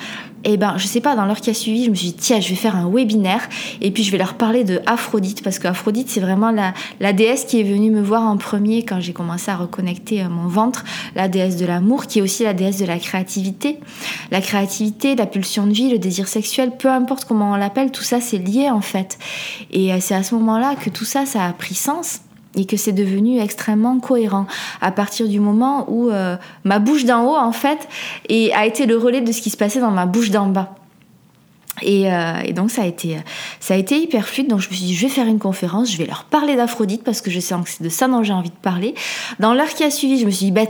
et 0.48 0.56
ben 0.56 0.76
je 0.78 0.88
sais 0.88 1.02
pas 1.02 1.16
dans 1.16 1.26
l'heure 1.26 1.42
qui 1.42 1.50
a 1.50 1.54
suivi 1.54 1.84
je 1.84 1.90
me 1.90 1.96
suis 1.96 2.08
dit 2.08 2.14
tiens 2.14 2.40
je 2.40 2.50
vais 2.50 2.56
faire 2.56 2.76
un 2.76 2.90
webinaire 2.90 3.48
et 3.82 3.92
puis 3.92 4.04
je 4.04 4.12
vais 4.12 4.18
leur 4.18 4.36
parler 4.36 4.64
de 4.64 4.82
Aphrodite 4.86 5.44
parce 5.44 5.60
qu'Aphrodite 5.60 6.10
c'est 6.10 6.22
vraiment 6.22 6.52
la, 6.52 6.74
la 7.02 7.14
déesse 7.14 7.44
qui 7.44 7.60
est 7.60 7.64
venue 7.64 7.92
me 7.92 8.02
voir 8.02 8.24
en 8.24 8.38
premier 8.38 8.84
quand 8.84 9.02
j'ai 9.02 9.14
commencé 9.14 9.52
à 9.52 9.58
reconnecter 9.58 10.24
euh, 10.24 10.30
mon 10.30 10.48
ventre 10.48 10.86
la 11.16 11.28
déesse 11.28 11.58
de 11.58 11.66
l'amour 11.66 12.08
qui 12.08 12.20
est 12.20 12.22
aussi 12.22 12.44
la 12.44 12.54
déesse 12.54 12.78
de 12.78 12.86
la 12.86 12.98
créativité. 12.98 13.80
La 14.32 14.40
créativité 14.40 15.16
la 15.16 15.26
pulsion 15.26 15.68
de 15.68 15.74
vie 15.74 15.90
le 15.90 16.00
désir 16.00 16.28
sexuel 16.28 16.72
peu 16.78 16.90
importe 16.90 17.26
comment 17.26 17.52
on 17.52 17.56
l'appelle 17.56 17.92
tout 17.92 18.04
ça 18.04 18.22
c'est 18.22 18.38
lié 18.38 18.70
en 18.70 18.82
fait. 18.82 19.20
Et 19.72 19.94
euh, 19.94 19.98
c'est 20.00 20.16
à 20.16 20.24
ce 20.24 20.34
moment 20.34 20.58
là 20.58 20.76
que 20.76 20.90
tout 20.90 21.06
ça 21.06 21.26
ça 21.26 21.46
a 21.46 21.52
pris 21.52 21.76
sens 21.76 22.22
et 22.58 22.66
que 22.66 22.76
c'est 22.76 22.92
devenu 22.92 23.40
extrêmement 23.40 24.00
cohérent 24.00 24.48
à 24.82 24.92
partir 24.92 25.28
du 25.28 25.40
moment 25.40 25.86
où 25.90 26.10
euh, 26.10 26.36
ma 26.64 26.80
bouche 26.80 27.06
d'en 27.06 27.24
haut 27.24 27.38
en 27.38 27.52
fait 27.52 27.88
et 28.28 28.54
a 28.54 28.66
été 28.66 28.86
le 28.86 28.98
relais 28.98 29.22
de 29.22 29.32
ce 29.32 29.42
qui 29.42 29.50
se 29.50 29.58
passait 29.58 29.80
dans 29.80 29.92
ma 29.92 30.06
bouche 30.06 30.32
d'en 30.32 30.48
bas. 30.48 30.77
Euh, 31.84 32.42
et, 32.44 32.54
donc 32.54 32.72
ça 32.72 32.84
a 32.84 32.86
été 32.86 33.18
ça 33.60 33.74
a 33.74 33.78
été 33.78 34.00
hyper 34.00 34.28
fluide. 34.28 34.48
Donc 34.48 34.60
je 34.62 34.70
me 34.70 34.74
suis 34.74 34.86
dit 34.86 34.96
je 34.96 35.02
vais 35.02 35.12
faire 35.12 35.28
une 35.28 35.40
conférence, 35.40 35.92
je 35.92 35.98
vais 35.98 36.06
leur 36.06 36.24
parler 36.24 36.56
d'Aphrodite 36.56 37.04
parce 37.04 37.22
que 37.22 37.32
je 37.32 37.40
sais 37.40 37.56
que 37.56 37.70
c'est 37.70 37.84
de 37.84 37.90
ça 37.90 38.08
dont 38.08 38.24
j'ai 38.24 38.34
envie 38.34 38.50
de 38.50 38.56
parler. 38.56 38.96
Dans 39.40 39.54
l'heure 39.54 39.70
qui 39.70 39.84
a 39.84 39.92
suivi, 39.92 40.20
je 40.20 40.26
me 40.26 40.32
suis 40.32 40.48
dit 40.48 40.52
bah 40.52 40.66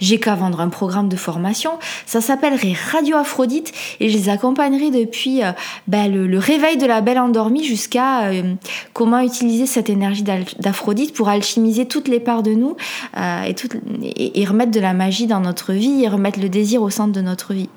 j'ai 0.00 0.18
qu'à 0.18 0.34
vendre 0.34 0.60
un 0.60 0.68
programme 0.68 1.08
de 1.08 1.16
formation. 1.16 1.72
Ça 2.06 2.20
s'appellerait 2.20 2.74
Radio 2.92 3.16
Aphrodite 3.16 3.72
et 4.00 4.08
je 4.08 4.16
les 4.16 4.28
accompagnerai 4.28 4.90
depuis 4.90 5.42
euh, 5.42 5.52
bah, 5.86 6.08
le, 6.08 6.38
réveil 6.38 6.76
de 6.76 6.86
la 6.86 7.00
belle 7.00 7.18
endormie 7.18 7.64
jusqu'à 7.64 8.26
euh, 8.26 8.54
comment 8.92 9.20
utiliser 9.20 9.66
cette 9.66 9.88
énergie 9.90 10.22
d'Aphrodite 10.22 11.14
pour 11.14 11.28
alchimiser 11.28 11.86
toutes 11.86 12.08
les 12.08 12.20
parts 12.20 12.42
de 12.42 12.52
nous 12.52 12.76
et, 13.16 13.54
et, 14.02 14.40
et, 14.40 14.44
remettre 14.44 14.72
de 14.72 14.80
la 14.80 14.92
magie 14.92 15.26
dans 15.26 15.40
notre 15.40 15.72
vie 15.72 16.04
et 16.04 16.08
remettre 16.08 16.40
le 16.40 16.48
désir 16.48 16.82
au 16.82 16.90
centre 16.90 17.12
de 17.12 17.20
notre 17.20 17.54
vie. 17.54 17.68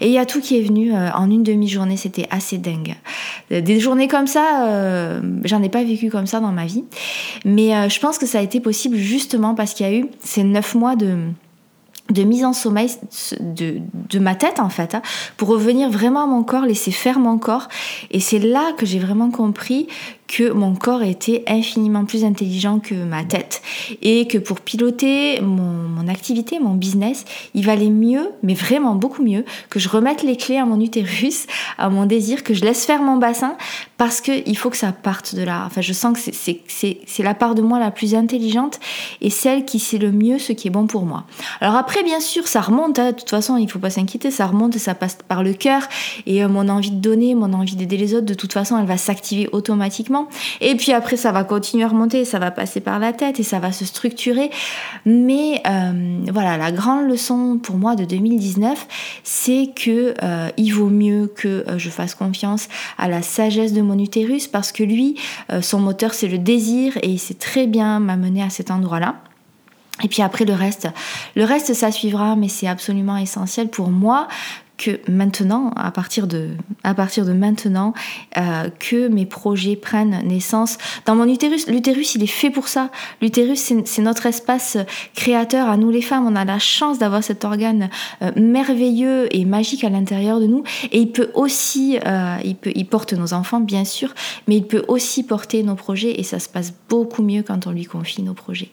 Et 0.00 0.06
il 0.06 0.12
y 0.12 0.18
a 0.18 0.26
tout 0.26 0.40
qui 0.40 0.58
est 0.58 0.62
venu 0.62 0.92
en 0.94 1.30
une 1.30 1.42
demi-journée. 1.42 1.96
C'était 1.96 2.23
assez 2.30 2.58
dingue. 2.58 2.94
Des 3.50 3.80
journées 3.80 4.08
comme 4.08 4.26
ça, 4.26 4.66
euh, 4.68 5.20
j'en 5.44 5.62
ai 5.62 5.68
pas 5.68 5.84
vécu 5.84 6.10
comme 6.10 6.26
ça 6.26 6.40
dans 6.40 6.52
ma 6.52 6.66
vie. 6.66 6.84
Mais 7.44 7.74
euh, 7.74 7.88
je 7.88 8.00
pense 8.00 8.18
que 8.18 8.26
ça 8.26 8.38
a 8.38 8.42
été 8.42 8.60
possible 8.60 8.96
justement 8.96 9.54
parce 9.54 9.74
qu'il 9.74 9.86
y 9.86 9.88
a 9.88 9.92
eu 9.92 10.06
ces 10.22 10.44
neuf 10.44 10.74
mois 10.74 10.96
de 10.96 11.18
de 12.10 12.22
mise 12.22 12.44
en 12.44 12.52
sommeil 12.52 12.90
de, 13.40 13.78
de 14.10 14.18
ma 14.18 14.34
tête 14.34 14.60
en 14.60 14.68
fait, 14.68 14.94
hein, 14.94 15.00
pour 15.38 15.48
revenir 15.48 15.88
vraiment 15.88 16.24
à 16.24 16.26
mon 16.26 16.42
corps, 16.42 16.66
laisser 16.66 16.90
faire 16.90 17.18
mon 17.18 17.38
corps. 17.38 17.68
Et 18.10 18.20
c'est 18.20 18.38
là 18.38 18.72
que 18.76 18.84
j'ai 18.84 18.98
vraiment 18.98 19.30
compris 19.30 19.88
que 20.26 20.50
mon 20.50 20.74
corps 20.74 21.02
était 21.02 21.44
infiniment 21.46 22.04
plus 22.04 22.24
intelligent 22.24 22.78
que 22.78 22.94
ma 22.94 23.24
tête 23.24 23.62
et 24.02 24.26
que 24.26 24.38
pour 24.38 24.60
piloter 24.60 25.40
mon, 25.40 26.08
activité, 26.08 26.58
mon 26.58 26.74
business, 26.74 27.24
il 27.54 27.64
valait 27.64 27.88
mieux, 27.88 28.30
mais 28.42 28.52
vraiment 28.52 28.94
beaucoup 28.94 29.22
mieux, 29.22 29.44
que 29.70 29.78
je 29.78 29.88
remette 29.88 30.22
les 30.22 30.36
clés 30.36 30.58
à 30.58 30.66
mon 30.66 30.80
utérus, 30.80 31.46
à 31.78 31.88
mon 31.88 32.04
désir, 32.06 32.42
que 32.42 32.52
je 32.52 32.62
laisse 32.62 32.84
faire 32.84 33.02
mon 33.02 33.16
bassin 33.16 33.56
parce 33.96 34.20
qu'il 34.20 34.56
faut 34.58 34.70
que 34.70 34.76
ça 34.76 34.92
parte 34.92 35.34
de 35.34 35.42
là. 35.42 35.62
Enfin, 35.66 35.80
je 35.80 35.92
sens 35.92 36.18
que 36.18 36.30
c'est 36.32 37.22
la 37.22 37.34
part 37.34 37.54
de 37.54 37.62
moi 37.62 37.78
la 37.78 37.90
plus 37.90 38.14
intelligente 38.14 38.80
et 39.20 39.30
celle 39.30 39.64
qui 39.64 39.78
sait 39.78 39.98
le 39.98 40.12
mieux 40.12 40.38
ce 40.38 40.52
qui 40.52 40.68
est 40.68 40.70
bon 40.70 40.86
pour 40.86 41.06
moi. 41.06 41.24
Alors 41.60 41.76
après, 41.76 42.02
bien 42.02 42.20
sûr, 42.20 42.46
ça 42.46 42.60
remonte, 42.60 42.98
hein. 42.98 43.12
de 43.12 43.16
toute 43.16 43.30
façon, 43.30 43.56
il 43.56 43.70
faut 43.70 43.78
pas 43.78 43.90
s'inquiéter, 43.90 44.30
ça 44.30 44.46
remonte, 44.46 44.76
ça 44.78 44.94
passe 44.94 45.18
par 45.26 45.42
le 45.42 45.54
cœur 45.54 45.82
et 46.26 46.44
euh, 46.44 46.48
mon 46.48 46.68
envie 46.68 46.90
de 46.90 47.00
donner, 47.00 47.34
mon 47.34 47.52
envie 47.52 47.76
d'aider 47.76 47.96
les 47.96 48.14
autres, 48.14 48.26
de 48.26 48.34
toute 48.34 48.52
façon, 48.52 48.78
elle 48.78 48.86
va 48.86 48.96
s'activer 48.96 49.48
automatiquement. 49.52 50.23
Et 50.60 50.74
puis 50.76 50.92
après, 50.92 51.16
ça 51.16 51.32
va 51.32 51.44
continuer 51.44 51.84
à 51.84 51.88
remonter, 51.88 52.24
ça 52.24 52.38
va 52.38 52.50
passer 52.50 52.80
par 52.80 52.98
la 52.98 53.12
tête 53.12 53.40
et 53.40 53.42
ça 53.42 53.58
va 53.58 53.72
se 53.72 53.84
structurer. 53.84 54.50
Mais 55.04 55.62
euh, 55.66 56.20
voilà, 56.32 56.56
la 56.56 56.72
grande 56.72 57.08
leçon 57.08 57.58
pour 57.62 57.76
moi 57.76 57.96
de 57.96 58.04
2019, 58.04 58.86
c'est 59.22 59.70
que 59.74 60.14
euh, 60.22 60.48
il 60.56 60.70
vaut 60.70 60.90
mieux 60.90 61.32
que 61.34 61.64
euh, 61.68 61.78
je 61.78 61.90
fasse 61.90 62.14
confiance 62.14 62.68
à 62.98 63.08
la 63.08 63.22
sagesse 63.22 63.72
de 63.72 63.82
mon 63.82 63.98
utérus 63.98 64.46
parce 64.48 64.72
que 64.72 64.82
lui, 64.82 65.16
son 65.60 65.80
moteur, 65.80 66.14
c'est 66.14 66.28
le 66.28 66.38
désir 66.38 66.96
et 67.02 67.08
il 67.08 67.18
sait 67.18 67.34
très 67.34 67.66
bien 67.66 68.00
m'amener 68.00 68.42
à 68.42 68.50
cet 68.50 68.70
endroit-là. 68.70 69.16
Et 70.02 70.08
puis 70.08 70.22
après 70.22 70.44
le 70.44 70.54
reste, 70.54 70.88
le 71.36 71.44
reste 71.44 71.72
ça 71.72 71.92
suivra, 71.92 72.34
mais 72.34 72.48
c'est 72.48 72.66
absolument 72.66 73.16
essentiel 73.16 73.68
pour 73.68 73.90
moi 73.90 74.26
que 74.76 74.98
maintenant, 75.10 75.70
à 75.76 75.90
partir 75.90 76.26
de, 76.26 76.50
à 76.82 76.94
partir 76.94 77.24
de 77.24 77.32
maintenant, 77.32 77.94
euh, 78.36 78.68
que 78.78 79.08
mes 79.08 79.26
projets 79.26 79.76
prennent 79.76 80.20
naissance 80.24 80.78
dans 81.06 81.14
mon 81.14 81.28
utérus. 81.28 81.68
L'utérus, 81.68 82.14
il 82.14 82.22
est 82.22 82.28
fait 82.28 82.50
pour 82.50 82.68
ça. 82.68 82.90
L'utérus, 83.22 83.72
c'est 83.84 84.02
notre 84.02 84.26
espace 84.26 84.76
créateur. 85.14 85.68
À 85.68 85.76
nous 85.76 85.90
les 85.90 86.02
femmes, 86.02 86.26
on 86.26 86.36
a 86.36 86.44
la 86.44 86.58
chance 86.58 86.98
d'avoir 86.98 87.22
cet 87.22 87.44
organe 87.44 87.88
euh, 88.22 88.32
merveilleux 88.36 89.34
et 89.34 89.44
magique 89.44 89.84
à 89.84 89.90
l'intérieur 89.90 90.40
de 90.40 90.46
nous. 90.46 90.64
Et 90.90 91.00
il 91.00 91.12
peut 91.12 91.30
aussi, 91.34 91.98
euh, 92.04 92.36
il, 92.44 92.56
peut, 92.56 92.72
il 92.74 92.86
porte 92.86 93.12
nos 93.12 93.32
enfants, 93.32 93.60
bien 93.60 93.84
sûr, 93.84 94.12
mais 94.48 94.56
il 94.56 94.66
peut 94.66 94.84
aussi 94.88 95.22
porter 95.24 95.62
nos 95.62 95.76
projets. 95.76 96.18
Et 96.18 96.24
ça 96.24 96.38
se 96.38 96.48
passe 96.48 96.74
beaucoup 96.88 97.22
mieux 97.22 97.42
quand 97.42 97.66
on 97.66 97.70
lui 97.70 97.84
confie 97.84 98.22
nos 98.22 98.34
projets. 98.34 98.70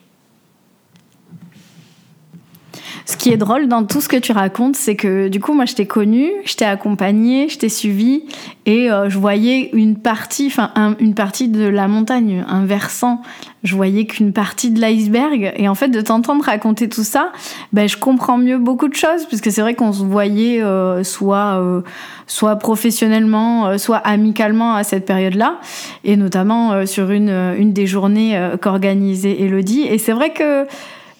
Ce 3.04 3.16
qui 3.16 3.30
est 3.32 3.36
drôle 3.36 3.68
dans 3.68 3.84
tout 3.84 4.00
ce 4.00 4.08
que 4.08 4.16
tu 4.16 4.32
racontes, 4.32 4.76
c'est 4.76 4.94
que 4.94 5.28
du 5.28 5.40
coup, 5.40 5.54
moi, 5.54 5.64
je 5.64 5.74
t'ai 5.74 5.86
connu, 5.86 6.30
je 6.44 6.54
t'ai 6.54 6.64
accompagné, 6.64 7.48
je 7.48 7.58
t'ai 7.58 7.68
suivi, 7.68 8.22
et 8.64 8.90
euh, 8.90 9.10
je 9.10 9.18
voyais 9.18 9.70
une 9.72 9.96
partie, 9.96 10.46
enfin, 10.46 10.96
une 11.00 11.14
partie 11.14 11.48
de 11.48 11.66
la 11.66 11.88
montagne, 11.88 12.44
un 12.48 12.64
versant. 12.64 13.22
Je 13.64 13.74
voyais 13.76 14.06
qu'une 14.06 14.32
partie 14.32 14.70
de 14.70 14.80
l'iceberg. 14.80 15.52
Et 15.56 15.68
en 15.68 15.74
fait, 15.74 15.88
de 15.88 16.00
t'entendre 16.00 16.44
raconter 16.44 16.88
tout 16.88 17.04
ça, 17.04 17.32
ben, 17.72 17.88
je 17.88 17.96
comprends 17.96 18.38
mieux 18.38 18.58
beaucoup 18.58 18.88
de 18.88 18.94
choses, 18.94 19.26
puisque 19.26 19.50
c'est 19.50 19.62
vrai 19.62 19.74
qu'on 19.74 19.92
se 19.92 20.04
voyait 20.04 20.62
euh, 20.62 21.02
soit, 21.02 21.60
euh, 21.60 21.82
soit 22.26 22.56
professionnellement, 22.56 23.78
soit 23.78 23.98
amicalement 23.98 24.74
à 24.74 24.84
cette 24.84 25.06
période-là, 25.06 25.58
et 26.04 26.16
notamment 26.16 26.86
sur 26.86 27.10
une, 27.10 27.30
une 27.30 27.72
des 27.72 27.86
journées 27.86 28.50
qu'organisait 28.60 29.40
Elodie. 29.40 29.82
Et 29.82 29.98
c'est 29.98 30.12
vrai 30.12 30.32
que 30.32 30.66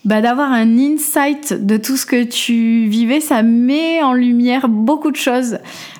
bah, 0.05 0.21
d'avoir 0.21 0.51
un 0.51 0.79
insight 0.79 1.65
de 1.65 1.77
tout 1.77 1.97
ce 1.97 2.07
que 2.07 2.25
tu 2.25 2.87
vivais, 2.89 3.21
ça 3.21 3.45
met 3.45 4.03
en 4.03 4.15
lumière 4.15 4.69
beaucoup 4.69 5.13
de 5.13 5.17
choses, 5.17 5.59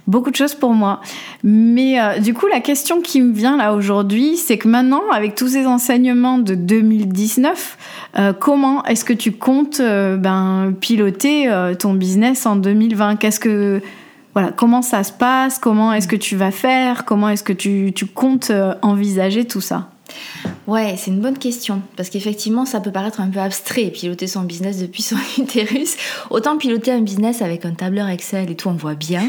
beaucoup 0.09 0.33
de 0.33 0.37
choses 0.37 0.55
pour 0.55 0.75
moi. 0.75 1.01
Mais 1.45 2.01
euh, 2.01 2.19
du 2.19 2.35
coup, 2.35 2.49
la 2.49 2.59
question 2.59 3.01
qui 3.01 3.21
me 3.21 3.33
vient 3.33 3.57
là 3.57 3.75
aujourd'hui, 3.75 4.37
c'est 4.37 4.59
que 4.59 4.67
maintenant, 4.67 5.03
avec 5.13 5.37
tous 5.37 5.49
ces 5.49 5.67
enseignements 5.67 6.39
de 6.39 6.57
2019, 6.57 7.79
euh, 8.19 8.33
comment 8.33 8.85
est-ce 8.87 9.05
que 9.05 9.13
tu 9.13 9.31
comptes 9.31 9.79
euh, 9.79 10.17
ben, 10.17 10.75
piloter 10.81 11.49
ton 11.79 11.95
business 11.95 12.45
en 12.45 12.57
2020 12.57 13.17
Qu'est-ce 13.17 13.39
que 13.39 13.81
voilà, 14.35 14.51
comment 14.51 14.83
ça 14.83 15.05
se 15.05 15.13
passe? 15.13 15.61
Comment 15.61 15.93
est-ce 15.93 16.09
que 16.09 16.17
tu 16.17 16.35
vas 16.35 16.51
faire? 16.51 17.05
Comment 17.05 17.29
est-ce 17.29 17.45
que 17.45 17.53
tu 17.53 18.07
comptes 18.07 18.51
envisager 18.83 19.45
tout 19.45 19.61
ça? 19.61 19.92
Ouais, 20.67 20.95
c'est 20.97 21.11
une 21.11 21.21
bonne 21.21 21.39
question. 21.39 21.83
Parce 21.97 22.09
qu'effectivement, 22.09 22.65
ça 22.65 22.81
peut 22.81 22.93
paraître 22.93 23.21
un 23.21 23.29
peu 23.29 23.41
abstrait, 23.41 23.87
piloter 23.87 24.27
son 24.27 24.43
business 24.43 24.79
depuis 24.79 25.03
son 25.03 25.17
utérus. 25.39 25.97
Autant 26.31 26.57
piloter 26.57 26.93
un 26.93 27.01
business 27.01 27.43
avec 27.43 27.65
un 27.65 27.73
tableur 27.73 28.09
Excel 28.09 28.51
et 28.51 28.55
tout, 28.55 28.69
on 28.69 28.75
voit 28.75 28.95
bien. 28.95 29.29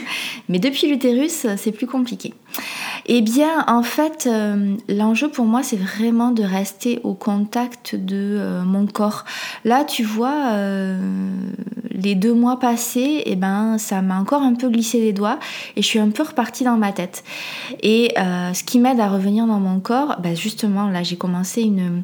Mais 0.49 0.59
depuis 0.59 0.87
l'utérus, 0.87 1.47
c'est 1.57 1.71
plus 1.71 1.87
compliqué. 1.87 2.33
Eh 3.05 3.21
bien, 3.21 3.65
en 3.67 3.83
fait, 3.83 4.27
euh, 4.27 4.75
l'enjeu 4.87 5.29
pour 5.29 5.45
moi, 5.45 5.61
c'est 5.61 5.77
vraiment 5.77 6.31
de 6.31 6.43
rester 6.43 6.99
au 7.03 7.13
contact 7.13 7.95
de 7.95 8.37
euh, 8.39 8.63
mon 8.63 8.85
corps. 8.85 9.25
Là, 9.65 9.83
tu 9.83 10.03
vois, 10.03 10.51
euh, 10.53 10.97
les 11.91 12.15
deux 12.15 12.33
mois 12.33 12.59
passés, 12.59 13.23
eh 13.25 13.35
ben, 13.35 13.77
ça 13.77 14.01
m'a 14.01 14.17
encore 14.17 14.41
un 14.41 14.53
peu 14.53 14.69
glissé 14.69 15.01
les 15.01 15.11
doigts 15.11 15.37
et 15.75 15.81
je 15.81 15.87
suis 15.87 15.99
un 15.99 16.09
peu 16.09 16.23
repartie 16.23 16.63
dans 16.63 16.77
ma 16.77 16.91
tête. 16.91 17.23
Et 17.81 18.13
ce 18.17 18.63
qui 18.63 18.79
m'aide 18.79 18.99
à 18.99 19.09
revenir 19.09 19.45
dans 19.47 19.59
mon 19.59 19.79
corps, 19.79 20.17
bah, 20.21 20.33
justement, 20.33 20.87
là, 20.87 21.03
j'ai 21.03 21.17
commencé 21.17 21.61
une 21.61 22.03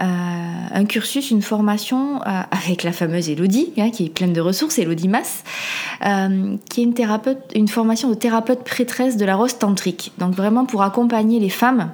euh, 0.00 0.04
un 0.04 0.84
cursus, 0.86 1.30
une 1.30 1.42
formation 1.42 2.22
euh, 2.22 2.42
avec 2.50 2.82
la 2.82 2.92
fameuse 2.92 3.28
Elodie, 3.28 3.72
hein, 3.76 3.90
qui 3.90 4.06
est 4.06 4.08
pleine 4.08 4.32
de 4.32 4.40
ressources, 4.40 4.78
Elodie 4.78 5.08
Mass, 5.08 5.44
euh, 6.06 6.56
qui 6.70 6.80
est 6.80 6.84
une, 6.84 6.94
thérapeute, 6.94 7.38
une 7.54 7.68
formation 7.68 8.08
de 8.08 8.14
thérapeute 8.14 8.64
prêtresse 8.64 9.16
de 9.16 9.24
la 9.24 9.36
rose 9.36 9.58
tantrique. 9.58 10.12
Donc 10.18 10.34
vraiment 10.34 10.64
pour 10.64 10.82
accompagner 10.82 11.40
les 11.40 11.50
femmes 11.50 11.90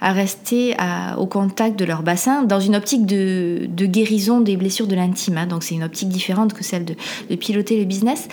à 0.00 0.12
rester 0.12 0.74
au 1.18 1.26
contact 1.26 1.78
de 1.78 1.84
leur 1.84 2.02
bassin 2.02 2.42
dans 2.42 2.60
une 2.60 2.76
optique 2.76 3.04
de, 3.04 3.68
guérison 3.68 4.40
des 4.40 4.56
blessures 4.56 4.86
de 4.86 4.94
l'intime. 4.94 5.36
Hein. 5.36 5.46
Donc 5.46 5.62
c'est 5.62 5.74
une 5.74 5.84
optique 5.84 6.08
différente 6.08 6.54
que 6.54 6.64
celle 6.64 6.84
de, 6.84 6.94
de 7.28 7.36
piloter 7.36 7.78
le 7.78 7.84
business. 7.84 8.28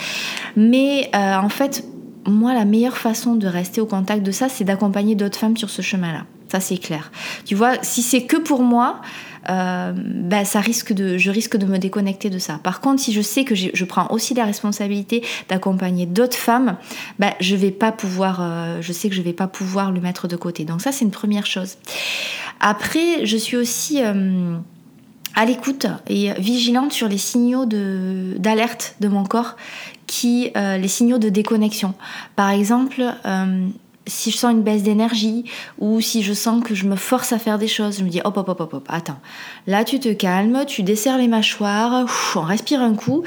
Mais 0.55 1.09
en 1.13 1.49
fait, 1.49 1.85
moi, 2.25 2.53
la 2.53 2.65
meilleure 2.65 2.97
façon 2.97 3.35
de 3.35 3.47
rester 3.47 3.81
au 3.81 3.85
contact 3.85 4.23
de 4.23 4.31
ça, 4.31 4.47
c'est 4.47 4.63
d'accompagner 4.63 5.15
d'autres 5.15 5.37
femmes 5.37 5.57
sur 5.57 5.69
ce 5.69 5.81
chemin-là. 5.81 6.25
Ça, 6.53 6.59
c'est 6.59 6.77
clair. 6.77 7.11
Tu 7.45 7.55
vois, 7.55 7.81
si 7.81 8.03
c'est 8.03 8.25
que 8.25 8.37
pour 8.37 8.61
moi, 8.61 9.01
bah, 9.47 10.45
ça 10.45 10.59
risque 10.59 10.93
de, 10.93 11.17
je 11.17 11.31
risque 11.31 11.57
de 11.57 11.65
me 11.65 11.79
déconnecter 11.79 12.29
de 12.29 12.37
ça. 12.37 12.59
Par 12.61 12.79
contre, 12.79 13.01
si 13.01 13.11
je 13.11 13.21
sais 13.21 13.43
que 13.43 13.55
je 13.55 13.85
prends 13.85 14.05
aussi 14.11 14.35
la 14.35 14.45
responsabilité 14.45 15.23
d'accompagner 15.49 16.05
d'autres 16.05 16.37
femmes, 16.37 16.77
bah, 17.17 17.33
je 17.39 17.55
vais 17.55 17.71
pas 17.71 17.91
pouvoir, 17.91 18.37
euh, 18.39 18.81
je 18.81 18.93
sais 18.93 19.09
que 19.09 19.15
je 19.15 19.23
vais 19.23 19.33
pas 19.33 19.47
pouvoir 19.47 19.91
le 19.91 19.99
mettre 19.99 20.27
de 20.27 20.35
côté. 20.35 20.63
Donc 20.63 20.79
ça, 20.79 20.91
c'est 20.91 21.05
une 21.05 21.09
première 21.09 21.47
chose. 21.47 21.77
Après, 22.59 23.25
je 23.25 23.35
suis 23.35 23.57
aussi 23.57 24.03
euh, 24.03 24.55
à 25.33 25.45
l'écoute 25.45 25.87
et 26.07 26.33
vigilante 26.33 26.93
sur 26.93 27.07
les 27.07 27.17
signaux 27.17 27.65
d'alerte 27.65 28.95
de, 28.99 29.07
mon 29.07 29.23
corps, 29.23 29.55
qui, 30.05 30.51
les 30.55 30.87
signaux 30.87 31.17
de 31.17 31.29
déconnexion. 31.29 31.95
Par 32.35 32.51
exemple, 32.51 33.03
si 34.05 34.31
je 34.31 34.37
sens 34.37 34.51
une 34.51 34.63
baisse 34.63 34.83
d'énergie 34.83 35.45
ou 35.79 36.01
si 36.01 36.23
je 36.23 36.33
sens 36.33 36.63
que 36.63 36.75
je 36.75 36.85
me 36.85 36.95
force 36.95 37.31
à 37.31 37.39
faire 37.39 37.57
des 37.57 37.67
choses, 37.67 37.99
je 37.99 38.03
me 38.03 38.09
dis 38.09 38.21
hop 38.23 38.37
hop 38.37 38.49
hop 38.49 38.59
hop 38.59 38.73
hop, 38.73 38.85
attends. 38.89 39.19
Là 39.67 39.83
tu 39.83 39.99
te 39.99 40.11
calmes, 40.11 40.63
tu 40.67 40.83
desserres 40.83 41.17
les 41.17 41.27
mâchoires, 41.27 42.05
on 42.35 42.41
respire 42.41 42.81
un 42.81 42.95
coup 42.95 43.23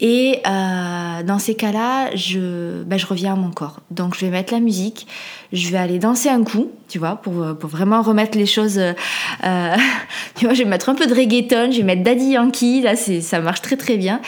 et 0.00 0.40
euh, 0.46 1.22
dans 1.22 1.38
ces 1.38 1.54
cas-là, 1.54 2.14
je, 2.14 2.82
ben, 2.84 2.98
je 2.98 3.06
reviens 3.06 3.32
à 3.32 3.36
mon 3.36 3.50
corps. 3.50 3.80
Donc 3.90 4.14
je 4.14 4.20
vais 4.20 4.30
mettre 4.30 4.52
la 4.52 4.60
musique, 4.60 5.06
je 5.52 5.68
vais 5.70 5.78
aller 5.78 5.98
danser 5.98 6.28
un 6.28 6.44
coup, 6.44 6.70
tu 6.88 6.98
vois, 6.98 7.16
pour, 7.16 7.56
pour 7.58 7.70
vraiment 7.70 8.02
remettre 8.02 8.36
les 8.36 8.46
choses. 8.46 8.78
Euh, 8.78 9.76
tu 10.36 10.44
vois, 10.46 10.54
je 10.54 10.62
vais 10.62 10.68
mettre 10.68 10.88
un 10.88 10.94
peu 10.94 11.06
de 11.06 11.14
reggaeton, 11.14 11.70
je 11.70 11.78
vais 11.78 11.82
mettre 11.82 12.02
Daddy 12.02 12.30
Yankee, 12.30 12.82
là, 12.82 12.96
c'est, 12.96 13.20
ça 13.20 13.40
marche 13.40 13.62
très 13.62 13.76
très 13.76 13.96
bien. 13.96 14.20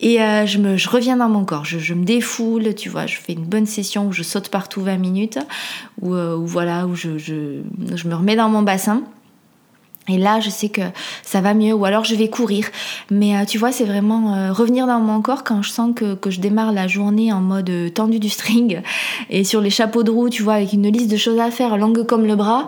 Et 0.00 0.22
euh, 0.22 0.46
je, 0.46 0.58
me, 0.58 0.76
je 0.76 0.88
reviens 0.88 1.16
dans 1.16 1.28
mon 1.28 1.44
corps, 1.44 1.64
je, 1.64 1.78
je, 1.78 1.94
me 1.94 2.04
défoule, 2.04 2.74
tu 2.74 2.88
vois, 2.88 3.06
je 3.06 3.16
fais 3.16 3.32
une 3.32 3.44
bonne 3.44 3.66
session 3.66 4.06
où 4.06 4.12
je 4.12 4.22
saute 4.22 4.48
partout 4.48 4.80
20 4.80 4.96
minutes, 4.96 5.38
où, 6.00 6.14
euh, 6.14 6.36
où 6.36 6.46
voilà, 6.46 6.86
où 6.86 6.94
je, 6.94 7.18
je, 7.18 7.62
je 7.94 8.08
me 8.08 8.14
remets 8.14 8.36
dans 8.36 8.48
mon 8.48 8.62
bassin. 8.62 9.02
Et 10.08 10.18
là, 10.18 10.38
je 10.40 10.50
sais 10.50 10.68
que 10.68 10.82
ça 11.22 11.40
va 11.40 11.54
mieux, 11.54 11.72
ou 11.72 11.84
alors 11.86 12.04
je 12.04 12.14
vais 12.14 12.28
courir. 12.28 12.66
Mais 13.10 13.36
euh, 13.36 13.44
tu 13.46 13.56
vois, 13.56 13.72
c'est 13.72 13.84
vraiment 13.84 14.34
euh, 14.34 14.52
revenir 14.52 14.86
dans 14.86 15.00
mon 15.00 15.22
corps 15.22 15.44
quand 15.44 15.62
je 15.62 15.70
sens 15.70 15.92
que, 15.96 16.14
que, 16.14 16.30
je 16.30 16.40
démarre 16.40 16.72
la 16.72 16.86
journée 16.86 17.32
en 17.32 17.40
mode 17.40 17.70
euh, 17.70 17.88
tendu 17.88 18.18
du 18.18 18.28
string 18.28 18.82
et 19.30 19.44
sur 19.44 19.62
les 19.62 19.70
chapeaux 19.70 20.02
de 20.02 20.10
roue, 20.10 20.28
tu 20.28 20.42
vois, 20.42 20.54
avec 20.54 20.74
une 20.74 20.88
liste 20.88 21.10
de 21.10 21.16
choses 21.16 21.38
à 21.38 21.50
faire, 21.50 21.78
longue 21.78 22.04
comme 22.04 22.26
le 22.26 22.36
bras. 22.36 22.66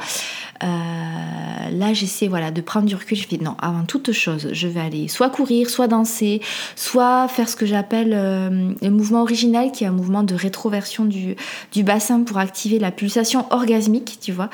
Euh, 0.62 1.70
là, 1.70 1.92
j'essaie 1.92 2.28
voilà, 2.28 2.50
de 2.50 2.60
prendre 2.60 2.86
du 2.86 2.94
recul. 2.94 3.16
Je 3.16 3.26
fais 3.26 3.38
non, 3.38 3.56
avant 3.60 3.84
toute 3.84 4.12
chose, 4.12 4.48
je 4.52 4.68
vais 4.68 4.80
aller 4.80 5.08
soit 5.08 5.30
courir, 5.30 5.68
soit 5.70 5.88
danser, 5.88 6.40
soit 6.74 7.28
faire 7.28 7.48
ce 7.48 7.56
que 7.56 7.66
j'appelle 7.66 8.12
euh, 8.14 8.72
le 8.80 8.90
mouvement 8.90 9.22
original, 9.22 9.72
qui 9.72 9.84
est 9.84 9.86
un 9.86 9.92
mouvement 9.92 10.22
de 10.22 10.34
rétroversion 10.34 11.04
du, 11.04 11.36
bassin 11.82 12.22
pour 12.22 12.38
activer 12.38 12.78
la 12.78 12.90
pulsation 12.90 13.46
orgasmique, 13.50 14.18
tu 14.20 14.32
vois, 14.32 14.50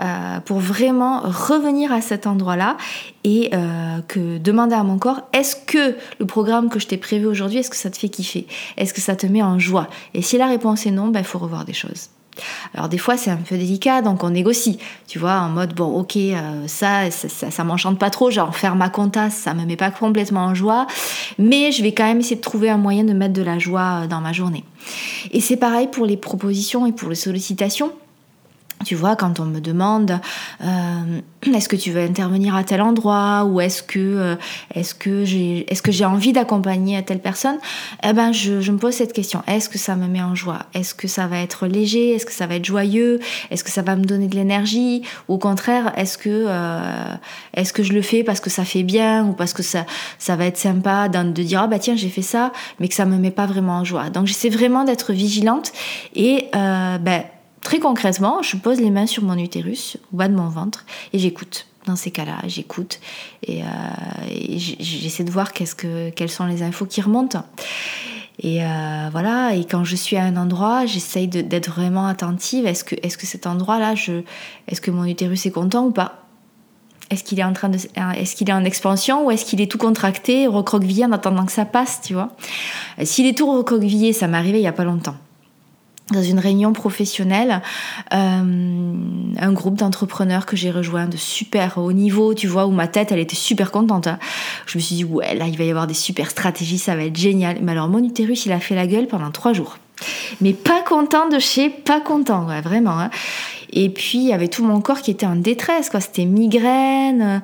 euh, 0.00 0.40
pour 0.40 0.58
vraiment 0.58 1.20
revenir 1.20 1.92
à 1.92 2.00
cet 2.00 2.26
endroit-là 2.26 2.76
et 3.24 3.50
que 4.08 4.38
demander 4.38 4.74
à 4.74 4.82
mon 4.82 4.98
corps 4.98 5.20
est-ce 5.32 5.54
que 5.54 5.96
le 6.18 6.26
programme 6.26 6.68
que 6.68 6.80
je 6.80 6.88
t'ai 6.88 6.96
prévu 6.96 7.26
aujourd'hui, 7.26 7.58
est-ce 7.58 7.70
que 7.70 7.76
ça 7.76 7.88
te 7.88 7.96
fait 7.96 8.08
kiffer? 8.08 8.48
Est-ce 8.76 8.92
que 8.92 9.00
ça 9.00 9.14
te 9.14 9.26
met 9.26 9.42
en 9.42 9.60
joie? 9.60 9.88
Et 10.14 10.22
si 10.22 10.38
la 10.38 10.48
réponse 10.48 10.86
est 10.86 10.90
non, 10.90 11.06
il 11.06 11.12
ben, 11.12 11.22
faut 11.22 11.38
revoir 11.38 11.64
des 11.64 11.72
choses. 11.72 12.08
Alors 12.74 12.88
des 12.88 12.98
fois 12.98 13.16
c'est 13.16 13.30
un 13.30 13.36
peu 13.36 13.56
délicat, 13.56 14.02
donc 14.02 14.24
on 14.24 14.30
négocie, 14.30 14.78
tu 15.06 15.18
vois, 15.18 15.40
en 15.40 15.48
mode 15.48 15.74
bon 15.74 15.86
ok 15.86 16.16
euh, 16.16 16.66
ça, 16.66 17.10
ça, 17.10 17.50
ça, 17.50 17.64
m'enchante 17.64 17.98
pas 17.98 18.10
trop, 18.10 18.30
genre 18.30 18.56
faire 18.56 18.74
ma 18.74 18.88
compta 18.88 19.30
ça 19.30 19.54
me 19.54 19.64
met 19.64 19.76
pas 19.76 19.90
complètement 19.90 20.44
en 20.44 20.54
joie, 20.54 20.86
mais 21.38 21.72
je 21.72 21.82
vais 21.82 21.92
quand 21.92 22.04
même 22.04 22.20
essayer 22.20 22.36
de 22.36 22.40
trouver 22.40 22.70
un 22.70 22.78
moyen 22.78 23.04
de 23.04 23.12
mettre 23.12 23.34
de 23.34 23.42
la 23.42 23.58
joie 23.58 24.02
euh, 24.02 24.06
dans 24.06 24.20
ma 24.20 24.32
journée. 24.32 24.64
Et 25.30 25.40
c'est 25.40 25.56
pareil 25.56 25.88
pour 25.88 26.06
les 26.06 26.16
propositions 26.16 26.86
et 26.86 26.92
pour 26.92 27.08
les 27.08 27.14
sollicitations. 27.14 27.92
Tu 28.84 28.94
vois, 28.94 29.16
quand 29.16 29.40
on 29.40 29.44
me 29.44 29.60
demande 29.60 30.20
euh, 30.62 31.20
est-ce 31.54 31.68
que 31.68 31.76
tu 31.76 31.90
veux 31.90 32.00
intervenir 32.00 32.54
à 32.54 32.64
tel 32.64 32.80
endroit 32.80 33.44
ou 33.44 33.60
est-ce 33.60 33.82
que 33.82 33.98
euh, 33.98 34.36
est-ce 34.74 34.94
que 34.94 35.24
j'ai 35.24 35.70
est-ce 35.70 35.82
que 35.82 35.92
j'ai 35.92 36.04
envie 36.04 36.32
d'accompagner 36.32 36.96
à 36.96 37.02
telle 37.02 37.20
personne, 37.20 37.58
eh 38.04 38.12
ben 38.12 38.32
je, 38.32 38.70
me 38.70 38.78
pose 38.78 38.94
cette 38.94 39.12
question. 39.12 39.42
Est-ce 39.46 39.68
que 39.68 39.78
ça 39.78 39.96
me 39.96 40.06
met 40.06 40.22
en 40.22 40.34
joie? 40.34 40.60
Est-ce 40.74 40.94
que 40.94 41.08
ça 41.08 41.26
va 41.26 41.38
être 41.38 41.66
léger? 41.66 42.14
Est-ce 42.14 42.26
que 42.26 42.32
ça 42.32 42.46
va 42.46 42.56
être 42.56 42.64
joyeux? 42.64 43.20
Est-ce 43.50 43.64
que 43.64 43.70
ça 43.70 43.82
va 43.82 43.96
me 43.96 44.04
donner 44.04 44.28
de 44.28 44.36
l'énergie? 44.36 45.02
Ou 45.28 45.34
au 45.34 45.38
contraire, 45.38 45.92
est-ce 45.96 46.16
que 46.16 46.46
euh, 46.48 47.14
est-ce 47.54 47.72
que 47.72 47.82
je 47.82 47.92
le 47.92 48.02
fais 48.02 48.22
parce 48.22 48.40
que 48.40 48.50
ça 48.50 48.64
fait 48.64 48.84
bien 48.84 49.24
ou 49.26 49.32
parce 49.32 49.52
que 49.52 49.62
ça 49.62 49.84
ça 50.18 50.36
va 50.36 50.46
être 50.46 50.58
sympa 50.58 51.08
de 51.08 51.42
dire 51.42 51.62
ah 51.62 51.66
bah 51.66 51.78
tiens 51.78 51.96
j'ai 51.96 52.08
fait 52.08 52.22
ça, 52.22 52.52
mais 52.78 52.88
que 52.88 52.94
ça 52.94 53.04
me 53.04 53.16
met 53.16 53.30
pas 53.30 53.46
vraiment 53.46 53.78
en 53.78 53.84
joie. 53.84 54.10
Donc 54.10 54.26
j'essaie 54.26 54.48
vraiment 54.48 54.84
d'être 54.84 55.12
vigilante 55.12 55.72
et 56.14 56.48
ben 56.52 57.24
Très 57.62 57.78
concrètement, 57.78 58.42
je 58.42 58.56
pose 58.56 58.80
les 58.80 58.90
mains 58.90 59.06
sur 59.06 59.22
mon 59.22 59.38
utérus, 59.38 59.96
au 60.12 60.16
bas 60.16 60.28
de 60.28 60.34
mon 60.34 60.48
ventre, 60.48 60.84
et 61.12 61.18
j'écoute. 61.18 61.66
Dans 61.86 61.96
ces 61.96 62.12
cas-là, 62.12 62.36
j'écoute 62.46 63.00
et, 63.42 63.62
euh, 63.62 63.66
j'essaie 64.78 65.24
de 65.24 65.32
voir 65.32 65.52
qu'est-ce 65.52 65.74
que, 65.74 66.10
quelles 66.10 66.30
sont 66.30 66.46
les 66.46 66.62
infos 66.62 66.86
qui 66.86 67.00
remontent. 67.00 67.44
Et 68.38 68.64
euh, 68.64 69.08
voilà, 69.10 69.56
et 69.56 69.64
quand 69.64 69.82
je 69.82 69.96
suis 69.96 70.16
à 70.16 70.22
un 70.22 70.36
endroit, 70.36 70.86
j'essaye 70.86 71.26
d'être 71.26 71.70
vraiment 71.70 72.06
attentive. 72.06 72.66
Est-ce 72.66 72.84
que, 72.84 72.94
est-ce 73.02 73.18
cet 73.26 73.48
endroit-là, 73.48 73.94
est-ce 74.68 74.80
que 74.80 74.90
mon 74.92 75.04
utérus 75.04 75.44
est 75.46 75.50
content 75.50 75.86
ou 75.86 75.90
pas? 75.90 76.26
Est-ce 77.10 77.24
qu'il 77.24 77.40
est 77.40 77.44
en 77.44 77.52
train 77.52 77.68
de, 77.68 77.78
est-ce 78.16 78.36
qu'il 78.36 78.48
est 78.48 78.54
en 78.54 78.64
expansion 78.64 79.26
ou 79.26 79.32
est-ce 79.32 79.44
qu'il 79.44 79.60
est 79.60 79.70
tout 79.70 79.78
contracté, 79.78 80.46
recroquevillé 80.46 81.04
en 81.04 81.12
attendant 81.12 81.44
que 81.44 81.52
ça 81.52 81.64
passe, 81.64 82.00
tu 82.00 82.14
vois? 82.14 82.30
S'il 83.02 83.26
est 83.26 83.36
tout 83.36 83.50
recroquevillé, 83.52 84.12
ça 84.12 84.28
m'est 84.28 84.38
arrivé 84.38 84.60
il 84.60 84.64
y 84.64 84.68
a 84.68 84.72
pas 84.72 84.84
longtemps. 84.84 85.16
Dans 86.12 86.22
une 86.22 86.38
réunion 86.38 86.72
professionnelle, 86.72 87.62
euh, 88.12 88.94
un 89.38 89.52
groupe 89.52 89.76
d'entrepreneurs 89.76 90.46
que 90.46 90.56
j'ai 90.56 90.70
rejoint 90.70 91.06
de 91.06 91.16
super 91.16 91.78
haut 91.78 91.92
niveau, 91.92 92.34
tu 92.34 92.46
vois, 92.46 92.66
où 92.66 92.70
ma 92.70 92.88
tête, 92.88 93.12
elle 93.12 93.18
était 93.18 93.36
super 93.36 93.70
contente. 93.70 94.06
Hein. 94.06 94.18
Je 94.66 94.78
me 94.78 94.82
suis 94.82 94.96
dit, 94.96 95.04
ouais, 95.04 95.34
là, 95.34 95.46
il 95.46 95.56
va 95.56 95.64
y 95.64 95.70
avoir 95.70 95.86
des 95.86 95.94
super 95.94 96.30
stratégies, 96.30 96.78
ça 96.78 96.94
va 96.94 97.04
être 97.04 97.16
génial. 97.16 97.58
Mais 97.62 97.72
alors, 97.72 97.88
mon 97.88 98.02
utérus, 98.02 98.46
il 98.46 98.52
a 98.52 98.60
fait 98.60 98.74
la 98.74 98.86
gueule 98.86 99.06
pendant 99.06 99.30
trois 99.30 99.52
jours. 99.52 99.78
Mais 100.40 100.52
pas 100.52 100.82
content 100.82 101.28
de 101.28 101.38
chez, 101.38 101.70
pas 101.70 102.00
content, 102.00 102.46
vraiment. 102.62 102.98
Hein. 102.98 103.10
Et 103.74 103.88
puis, 103.88 104.18
il 104.18 104.24
y 104.24 104.32
avait 104.32 104.48
tout 104.48 104.64
mon 104.64 104.80
corps 104.82 105.00
qui 105.00 105.10
était 105.10 105.26
en 105.26 105.36
détresse, 105.36 105.88
quoi. 105.88 106.00
C'était 106.00 106.26
migraine, 106.26 107.40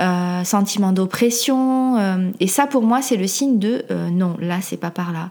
euh, 0.00 0.44
sentiment 0.44 0.92
d'oppression. 0.92 1.96
Euh, 1.98 2.30
et 2.38 2.46
ça, 2.46 2.66
pour 2.66 2.82
moi, 2.82 3.02
c'est 3.02 3.16
le 3.16 3.26
signe 3.26 3.58
de 3.58 3.84
non, 4.12 4.36
là, 4.38 4.58
c'est 4.60 4.76
pas 4.76 4.90
par 4.90 5.12
là. 5.12 5.30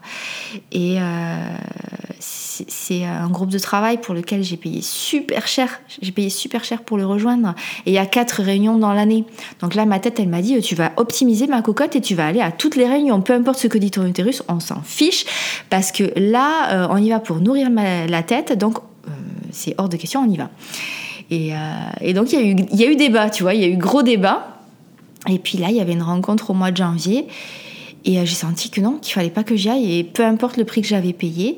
Et 0.74 0.98
c'est 2.68 3.06
un 3.06 3.30
groupe 3.30 3.50
de 3.50 3.60
travail 3.60 3.98
pour 4.00 4.14
lequel 4.14 4.44
j'ai 4.44 4.58
payé 4.58 4.82
super 4.82 5.48
cher. 5.48 5.82
J'ai 6.02 6.12
payé 6.12 6.30
super 6.30 6.64
cher 6.64 6.82
pour 6.82 6.98
le 6.98 7.06
rejoindre. 7.06 7.56
Et 7.86 7.92
il 7.92 7.94
y 7.94 7.98
a 7.98 8.06
quatre 8.06 8.42
réunions 8.42 8.78
dans 8.78 8.94
l'année. 8.94 9.26
Donc 9.62 9.76
là, 9.76 9.86
ma 9.86 10.00
tête, 10.00 10.20
elle 10.20 10.30
m'a 10.30 10.42
dit, 10.42 10.60
tu 10.62 10.76
vas 10.76 10.92
optimiser 10.98 11.48
ma 11.48 11.62
cocotte 11.62 11.96
et 11.96 12.02
tu 12.02 12.16
vas 12.16 12.28
aller 12.28 12.42
à 12.42 12.52
toutes 12.52 12.76
les 12.76 12.88
réunions. 12.88 13.22
Peu 13.22 13.34
importe 13.34 13.60
ce 13.60 13.68
que 13.68 13.78
dit 13.78 13.92
ton 13.92 14.06
utérus, 14.06 14.44
on 14.48 14.60
s'en 14.60 14.82
fiche. 14.82 15.26
Parce 15.70 15.92
que 15.92 16.12
là, 16.16 16.88
on 16.92 16.98
y 16.98 17.10
va 17.10 17.20
pour 17.20 17.40
nourrir 17.40 17.70
la 17.72 18.24
tête. 18.24 18.58
Donc, 18.58 18.80
c'est 19.52 19.76
hors 19.78 19.90
de 19.90 19.98
question, 19.98 20.22
on 20.22 20.30
y 20.30 20.38
va. 20.38 20.50
Et, 21.30 21.54
euh, 21.54 22.14
donc 22.14 22.34
il 22.34 22.40
y, 22.40 22.44
a 22.44 22.46
eu, 22.46 22.56
y 22.74 22.84
a 22.84 22.92
eu 22.92 22.96
débat, 22.96 23.30
tu 23.30 23.44
vois, 23.44 23.54
il 23.54 23.62
y 23.62 23.64
a 23.64 23.68
eu 23.68 23.78
gros 23.78 24.04
débat. 24.04 24.60
Et 25.30 25.40
puis 25.40 25.58
là, 25.58 25.70
il 25.70 25.76
y 25.76 25.82
avait 25.82 25.94
une 25.94 26.02
rencontre 26.02 26.50
au 26.50 26.54
mois 26.54 26.72
de 26.72 26.78
janvier. 26.78 27.28
Et 28.04 28.20
euh, 28.20 28.26
j'ai 28.26 28.36
senti 28.36 28.70
que 28.70 28.82
non, 28.82 28.98
qu'il 28.98 29.14
fallait 29.14 29.30
pas 29.30 29.44
que 29.44 29.56
j'y 29.56 29.70
aille. 29.70 30.00
Et 30.00 30.04
peu 30.04 30.26
importe 30.26 30.58
le 30.58 30.66
prix 30.66 30.82
que 30.82 30.88
j'avais 30.88 31.14
payé, 31.14 31.58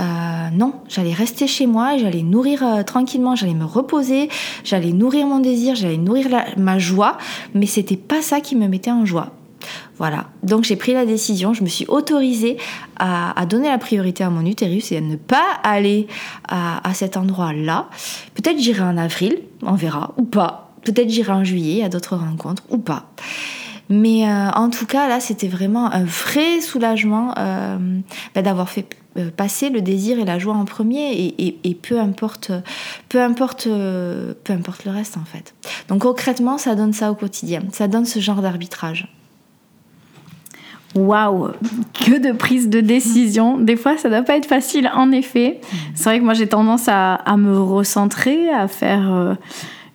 euh, 0.00 0.02
non, 0.50 0.74
j'allais 0.88 1.12
rester 1.12 1.46
chez 1.46 1.66
moi, 1.66 1.96
j'allais 1.98 2.22
nourrir 2.22 2.64
tranquillement, 2.84 3.36
j'allais 3.36 3.54
me 3.54 3.64
reposer, 3.64 4.28
j'allais 4.64 4.92
nourrir 4.92 5.26
mon 5.26 5.40
désir, 5.40 5.74
j'allais 5.74 5.96
nourrir 5.96 6.28
ma 6.56 6.78
joie. 6.78 7.18
Mais 7.54 7.66
c'était 7.66 7.96
pas 7.96 8.22
ça 8.22 8.40
qui 8.40 8.56
me 8.56 8.68
mettait 8.68 8.90
en 8.90 9.04
joie. 9.04 9.32
Voilà, 9.98 10.26
donc 10.42 10.64
j'ai 10.64 10.76
pris 10.76 10.94
la 10.94 11.06
décision, 11.06 11.54
je 11.54 11.62
me 11.62 11.68
suis 11.68 11.86
autorisée 11.86 12.56
à, 12.98 13.46
donner 13.46 13.68
la 13.68 13.78
priorité 13.78 14.24
à 14.24 14.30
mon 14.30 14.44
utérus 14.44 14.90
et 14.92 14.96
à 14.96 15.00
ne 15.00 15.16
pas 15.16 15.44
aller 15.62 16.06
à, 16.48 16.80
cet 16.94 17.16
endroit-là. 17.16 17.88
Peut-être 18.34 18.58
j'irai 18.58 18.82
en 18.82 18.96
avril, 18.96 19.38
on 19.62 19.74
verra, 19.74 20.14
ou 20.16 20.24
pas. 20.24 20.72
Peut-être 20.84 21.10
j'irai 21.10 21.32
en 21.32 21.44
juillet 21.44 21.84
à 21.84 21.88
d'autres 21.88 22.16
rencontres, 22.16 22.64
ou 22.70 22.78
pas. 22.78 23.10
Mais 23.94 24.26
euh, 24.26 24.48
en 24.52 24.70
tout 24.70 24.86
cas, 24.86 25.06
là, 25.06 25.20
c'était 25.20 25.48
vraiment 25.48 25.92
un 25.92 26.04
vrai 26.04 26.62
soulagement 26.62 27.34
euh, 27.36 27.76
bah, 28.34 28.40
d'avoir 28.40 28.70
fait 28.70 28.86
euh, 29.18 29.30
passer 29.30 29.68
le 29.68 29.82
désir 29.82 30.18
et 30.18 30.24
la 30.24 30.38
joie 30.38 30.54
en 30.54 30.64
premier 30.64 31.34
et, 31.38 31.74
peu 31.74 32.00
importe 32.00 32.52
peu 33.10 33.20
importe 33.20 33.68
peu 33.68 34.52
importe 34.52 34.86
le 34.86 34.90
reste 34.90 35.18
en 35.18 35.24
fait 35.24 35.54
donc 35.88 36.02
concrètement 36.02 36.56
ça 36.56 36.74
donne 36.74 36.94
ça 36.94 37.10
au 37.10 37.14
quotidien 37.14 37.62
ça 37.72 37.88
donne 37.88 38.06
ce 38.06 38.20
genre 38.20 38.40
d'arbitrage 38.40 39.08
Waouh, 40.94 41.48
que 41.94 42.18
de 42.18 42.32
prise 42.32 42.68
de 42.68 42.80
décision. 42.80 43.58
Des 43.58 43.76
fois, 43.76 43.96
ça 43.96 44.10
doit 44.10 44.22
pas 44.22 44.36
être 44.36 44.46
facile, 44.46 44.90
en 44.94 45.10
effet. 45.10 45.58
C'est 45.94 46.04
vrai 46.04 46.18
que 46.18 46.24
moi, 46.24 46.34
j'ai 46.34 46.46
tendance 46.46 46.86
à, 46.86 47.18
me 47.38 47.58
recentrer, 47.58 48.50
à 48.50 48.68
faire 48.68 49.38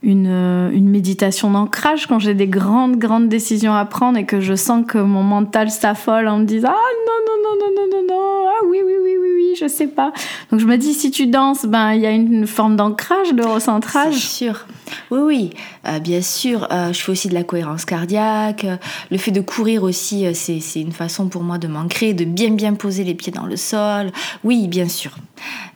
une, 0.03 0.27
euh, 0.27 0.69
une, 0.71 0.89
méditation 0.89 1.51
d'ancrage 1.51 2.07
quand 2.07 2.19
j'ai 2.19 2.33
des 2.33 2.47
grandes, 2.47 2.97
grandes 2.97 3.29
décisions 3.29 3.73
à 3.73 3.85
prendre 3.85 4.17
et 4.17 4.25
que 4.25 4.39
je 4.41 4.53
sens 4.53 4.85
que 4.87 4.97
mon 4.97 5.23
mental 5.23 5.71
s'affole 5.71 6.27
en 6.27 6.39
me 6.39 6.45
disant 6.45 6.69
Ah 6.71 6.93
non, 7.07 7.13
non, 7.27 7.43
non, 7.43 7.57
non, 7.59 7.73
non, 7.75 7.97
non, 7.97 8.07
non, 8.07 8.45
ah 8.47 8.65
oui, 8.69 8.79
oui, 8.85 8.93
oui, 9.03 9.15
oui, 9.19 9.29
oui, 9.35 9.55
je 9.59 9.67
sais 9.67 9.87
pas. 9.87 10.11
Donc 10.51 10.59
je 10.59 10.65
me 10.65 10.77
dis, 10.77 10.93
si 10.93 11.11
tu 11.11 11.27
danses, 11.27 11.65
ben 11.65 11.93
il 11.93 12.01
y 12.01 12.05
a 12.05 12.11
une 12.11 12.47
forme 12.47 12.75
d'ancrage, 12.75 13.33
de 13.33 13.43
recentrage. 13.43 14.13
C'est 14.13 14.45
sûr. 14.45 14.65
Oui, 15.11 15.19
oui, 15.19 15.49
euh, 15.87 15.99
bien 15.99 16.21
sûr. 16.21 16.67
Euh, 16.71 16.93
je 16.93 16.99
fais 16.99 17.11
aussi 17.11 17.27
de 17.27 17.33
la 17.33 17.43
cohérence 17.43 17.85
cardiaque. 17.85 18.65
le 19.11 19.17
fait 19.17 19.31
de 19.31 19.41
courir 19.41 19.83
aussi, 19.83 20.25
euh, 20.25 20.31
c'est 20.33 20.81
une 20.81 20.91
façon 20.91 21.27
pour 21.27 21.43
moi 21.43 21.57
de 21.57 21.67
m'ancrer, 21.67 22.13
de 22.13 22.25
bien 22.25 22.51
bien 22.51 22.73
poser 22.73 23.03
les 23.03 23.15
pieds 23.15 23.31
dans 23.31 23.45
le 23.45 23.55
sol. 23.55 24.11
Oui, 24.43 24.67
bien 24.67 24.87
sûr. 24.87 25.11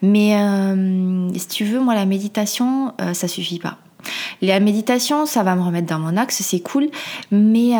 Mais 0.01 0.35
si 1.37 1.47
tu 1.47 1.65
veux, 1.65 1.79
moi, 1.79 1.93
la 1.93 2.05
méditation, 2.05 2.93
ça 3.13 3.27
suffit 3.27 3.59
pas. 3.59 3.77
La 4.41 4.59
méditation, 4.59 5.25
ça 5.25 5.43
va 5.43 5.55
me 5.55 5.61
remettre 5.61 5.87
dans 5.87 5.99
mon 5.99 6.17
axe, 6.17 6.41
c'est 6.41 6.61
cool, 6.61 6.89
mais 7.31 7.71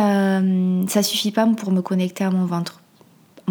ça 0.88 1.04
suffit 1.04 1.32
pas 1.32 1.48
pour 1.48 1.72
me 1.72 1.82
connecter 1.82 2.24
à 2.24 2.30
mon 2.30 2.46
ventre 2.46 2.82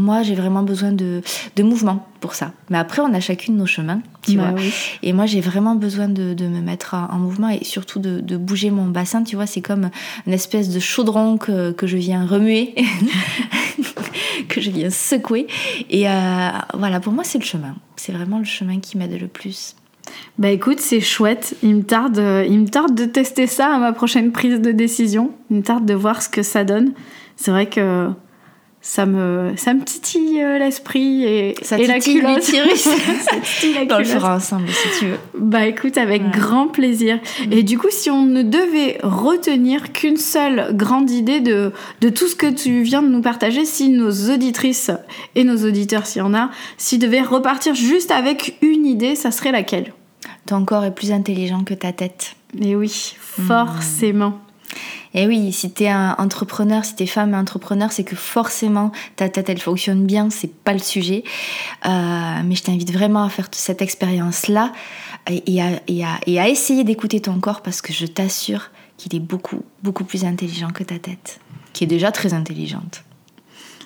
moi, 0.00 0.22
j'ai 0.22 0.35
vraiment 0.35 0.62
besoin 0.62 0.92
de, 0.92 1.22
mouvement 1.62 2.06
pour 2.20 2.35
ça. 2.35 2.52
Mais 2.70 2.78
après, 2.78 3.02
on 3.02 3.12
a 3.12 3.20
chacune 3.20 3.56
nos 3.56 3.66
chemins, 3.66 4.00
tu 4.22 4.37
bah 4.37 4.50
vois. 4.50 4.61
Et 5.02 5.12
moi, 5.12 5.26
j'ai 5.26 5.40
vraiment 5.40 5.74
besoin 5.74 6.09
de, 6.09 6.35
me 6.35 6.61
mettre 6.61 6.94
en, 6.94 7.18
mouvement 7.18 7.48
et 7.50 7.64
surtout 7.64 8.00
de, 8.00 8.37
bouger 8.37 8.70
mon 8.70 8.87
bassin, 8.87 9.22
tu 9.22 9.37
vois. 9.37 9.46
C'est 9.46 9.61
comme 9.61 9.90
une 10.26 10.33
espèce 10.33 10.70
de 10.70 10.80
chaudron 10.80 11.38
que, 11.38 11.74
je 11.83 11.96
viens 11.96 12.26
remuer, 12.26 12.74
que 14.48 14.61
je 14.61 14.70
viens 14.70 14.90
secouer. 14.90 15.46
Et 15.90 16.09
euh, 16.09 16.48
voilà, 16.74 17.00
pour 17.00 17.12
moi, 17.12 17.24
c'est 17.24 17.38
le 17.38 17.44
chemin. 17.44 17.76
C'est 17.96 18.12
vraiment 18.12 18.38
le 18.38 18.44
chemin 18.44 18.80
qui 18.80 18.96
m'aide 18.96 19.20
le 19.20 19.28
plus. 19.28 19.76
Bah 20.38 20.50
écoute, 20.50 20.80
c'est 20.80 21.00
chouette. 21.00 21.56
Il 21.62 21.76
me, 21.76 21.82
tarde, 21.82 22.22
il 22.48 22.60
me 22.60 22.68
tarde 22.68 22.94
de 22.94 23.04
tester 23.04 23.46
ça 23.46 23.74
à 23.74 23.78
ma 23.78 23.92
prochaine 23.92 24.32
prise 24.32 24.60
de 24.60 24.72
décision. 24.72 25.32
Il 25.50 25.58
me 25.58 25.62
tarde 25.62 25.84
de 25.84 25.94
voir 25.94 26.22
ce 26.22 26.28
que 26.28 26.42
ça 26.42 26.64
donne. 26.64 26.92
C'est 27.36 27.50
vrai 27.50 27.66
que 27.66 28.08
ça 28.82 29.04
me, 29.04 29.52
ça 29.56 29.74
me 29.74 29.84
titille 29.84 30.40
euh, 30.42 30.58
l'esprit 30.58 31.24
et, 31.24 31.54
ça 31.60 31.78
et 31.78 31.86
la 31.86 32.00
culotte. 32.00 32.50
On 33.90 33.98
le 33.98 34.04
fera 34.04 34.36
ensemble 34.36 34.68
si 34.68 34.98
tu 34.98 35.06
veux. 35.06 35.18
Bah 35.38 35.66
écoute, 35.66 35.98
avec 35.98 36.30
grand 36.30 36.66
plaisir. 36.66 37.16
Mm. 37.16 37.52
Et 37.52 37.62
du 37.62 37.76
coup, 37.76 37.88
si 37.90 38.10
on 38.10 38.24
ne 38.24 38.42
devait 38.42 38.98
retenir 39.02 39.92
qu'une 39.92 40.16
seule 40.16 40.74
grande 40.74 41.10
idée 41.10 41.40
de, 41.40 41.72
de 42.00 42.08
tout 42.08 42.26
ce 42.26 42.34
que 42.34 42.50
tu 42.50 42.82
viens 42.82 43.02
de 43.02 43.08
nous 43.08 43.20
partager, 43.20 43.66
si 43.66 43.90
nos 43.90 44.30
auditrices 44.30 44.90
et 45.34 45.44
nos 45.44 45.66
auditeurs, 45.66 46.06
s'il 46.06 46.20
y 46.20 46.24
en 46.24 46.32
a, 46.32 46.50
s'ils 46.78 46.98
devaient 46.98 47.20
repartir 47.20 47.74
juste 47.74 48.10
avec 48.10 48.56
une 48.62 48.86
idée, 48.86 49.14
ça 49.14 49.30
serait 49.30 49.52
laquelle? 49.52 49.92
Ton 50.50 50.64
corps 50.64 50.82
est 50.82 50.92
plus 50.92 51.12
intelligent 51.12 51.62
que 51.62 51.74
ta 51.74 51.92
tête. 51.92 52.34
Et 52.60 52.74
oui, 52.74 53.14
forcément. 53.20 54.40
Et 55.14 55.28
oui, 55.28 55.52
si 55.52 55.70
t'es 55.70 55.86
un 55.86 56.16
entrepreneur, 56.18 56.84
si 56.84 56.96
t'es 56.96 57.06
femme 57.06 57.34
entrepreneur, 57.34 57.92
c'est 57.92 58.02
que 58.02 58.16
forcément 58.16 58.90
ta 59.14 59.28
tête 59.28 59.48
elle 59.48 59.60
fonctionne 59.60 60.06
bien, 60.06 60.28
c'est 60.28 60.52
pas 60.52 60.72
le 60.72 60.80
sujet. 60.80 61.22
Euh, 61.86 62.42
mais 62.44 62.56
je 62.56 62.64
t'invite 62.64 62.92
vraiment 62.92 63.22
à 63.22 63.28
faire 63.28 63.46
cette 63.52 63.80
expérience-là 63.80 64.72
et, 65.28 65.62
à, 65.62 66.48
essayer 66.48 66.82
d'écouter 66.82 67.20
ton 67.20 67.38
corps 67.38 67.62
parce 67.62 67.80
que 67.80 67.92
je 67.92 68.06
t'assure 68.06 68.72
qu'il 68.96 69.14
est 69.14 69.20
beaucoup, 69.20 69.62
beaucoup 69.84 70.02
plus 70.02 70.24
intelligent 70.24 70.70
que 70.70 70.82
ta 70.82 70.98
tête, 70.98 71.38
qui 71.74 71.84
est 71.84 71.86
déjà 71.86 72.10
très 72.10 72.34
intelligente. 72.34 73.04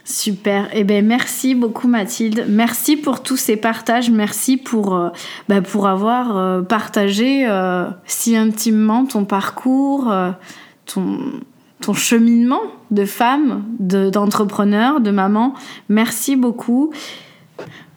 Super. 0.05 0.69
Eh 0.75 0.85
ben 0.85 1.07
merci 1.07 1.55
beaucoup 1.55 1.89
Mathilde. 1.89 2.45
Merci 2.49 2.97
pour 2.97 3.23
tous 3.23 3.39
ces 3.39 3.57
partages. 3.57 4.11
Merci 4.11 4.59
pour 4.59 4.95
euh, 4.95 5.09
bah, 5.49 5.63
avoir 5.89 6.37
euh, 6.37 6.63
partagé 6.63 7.49
si 8.07 8.37
intimement 8.37 9.07
ton 9.07 9.25
parcours 9.25 10.13
ton, 10.87 11.19
ton 11.81 11.93
cheminement 11.93 12.61
de 12.91 13.05
femme, 13.05 13.65
d'entrepreneur, 13.79 15.01
de, 15.01 15.11
maman. 15.11 15.55
Merci 15.89 16.37
beaucoup. 16.37 16.93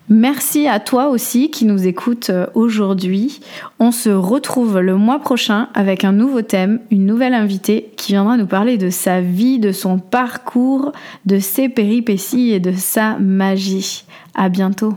Merci 0.10 0.68
à 0.70 0.80
toi 0.80 1.10
aussi 1.10 1.52
qui 1.52 1.66
nous 1.66 1.86
écoute 1.86 2.30
euh, 2.30 2.48
aujourd'hui. 2.54 3.42
On 3.80 3.92
se 3.92 4.10
retrouve 4.10 4.80
le 4.80 4.96
mois 4.96 5.20
prochain 5.20 5.68
avec 5.74 6.06
un 6.06 6.14
nouveau 6.14 6.42
thème, 6.42 6.80
une 6.92 7.06
nouvelle 7.06 7.34
invitée 7.34 7.92
qui 7.98 8.14
viendra 8.14 8.38
nous 8.38 8.48
parler 8.48 8.78
de 8.78 8.90
sa 8.90 9.20
vie, 9.20 9.60
de 9.60 9.74
son 9.74 10.00
parcours, 10.00 10.94
de 11.26 11.40
ses 11.40 11.68
péripéties 11.68 12.52
et 12.52 12.62
de 12.62 12.72
sa 12.72 13.18
magie. 13.20 14.06
À 14.34 14.48
bientôt. 14.48 14.94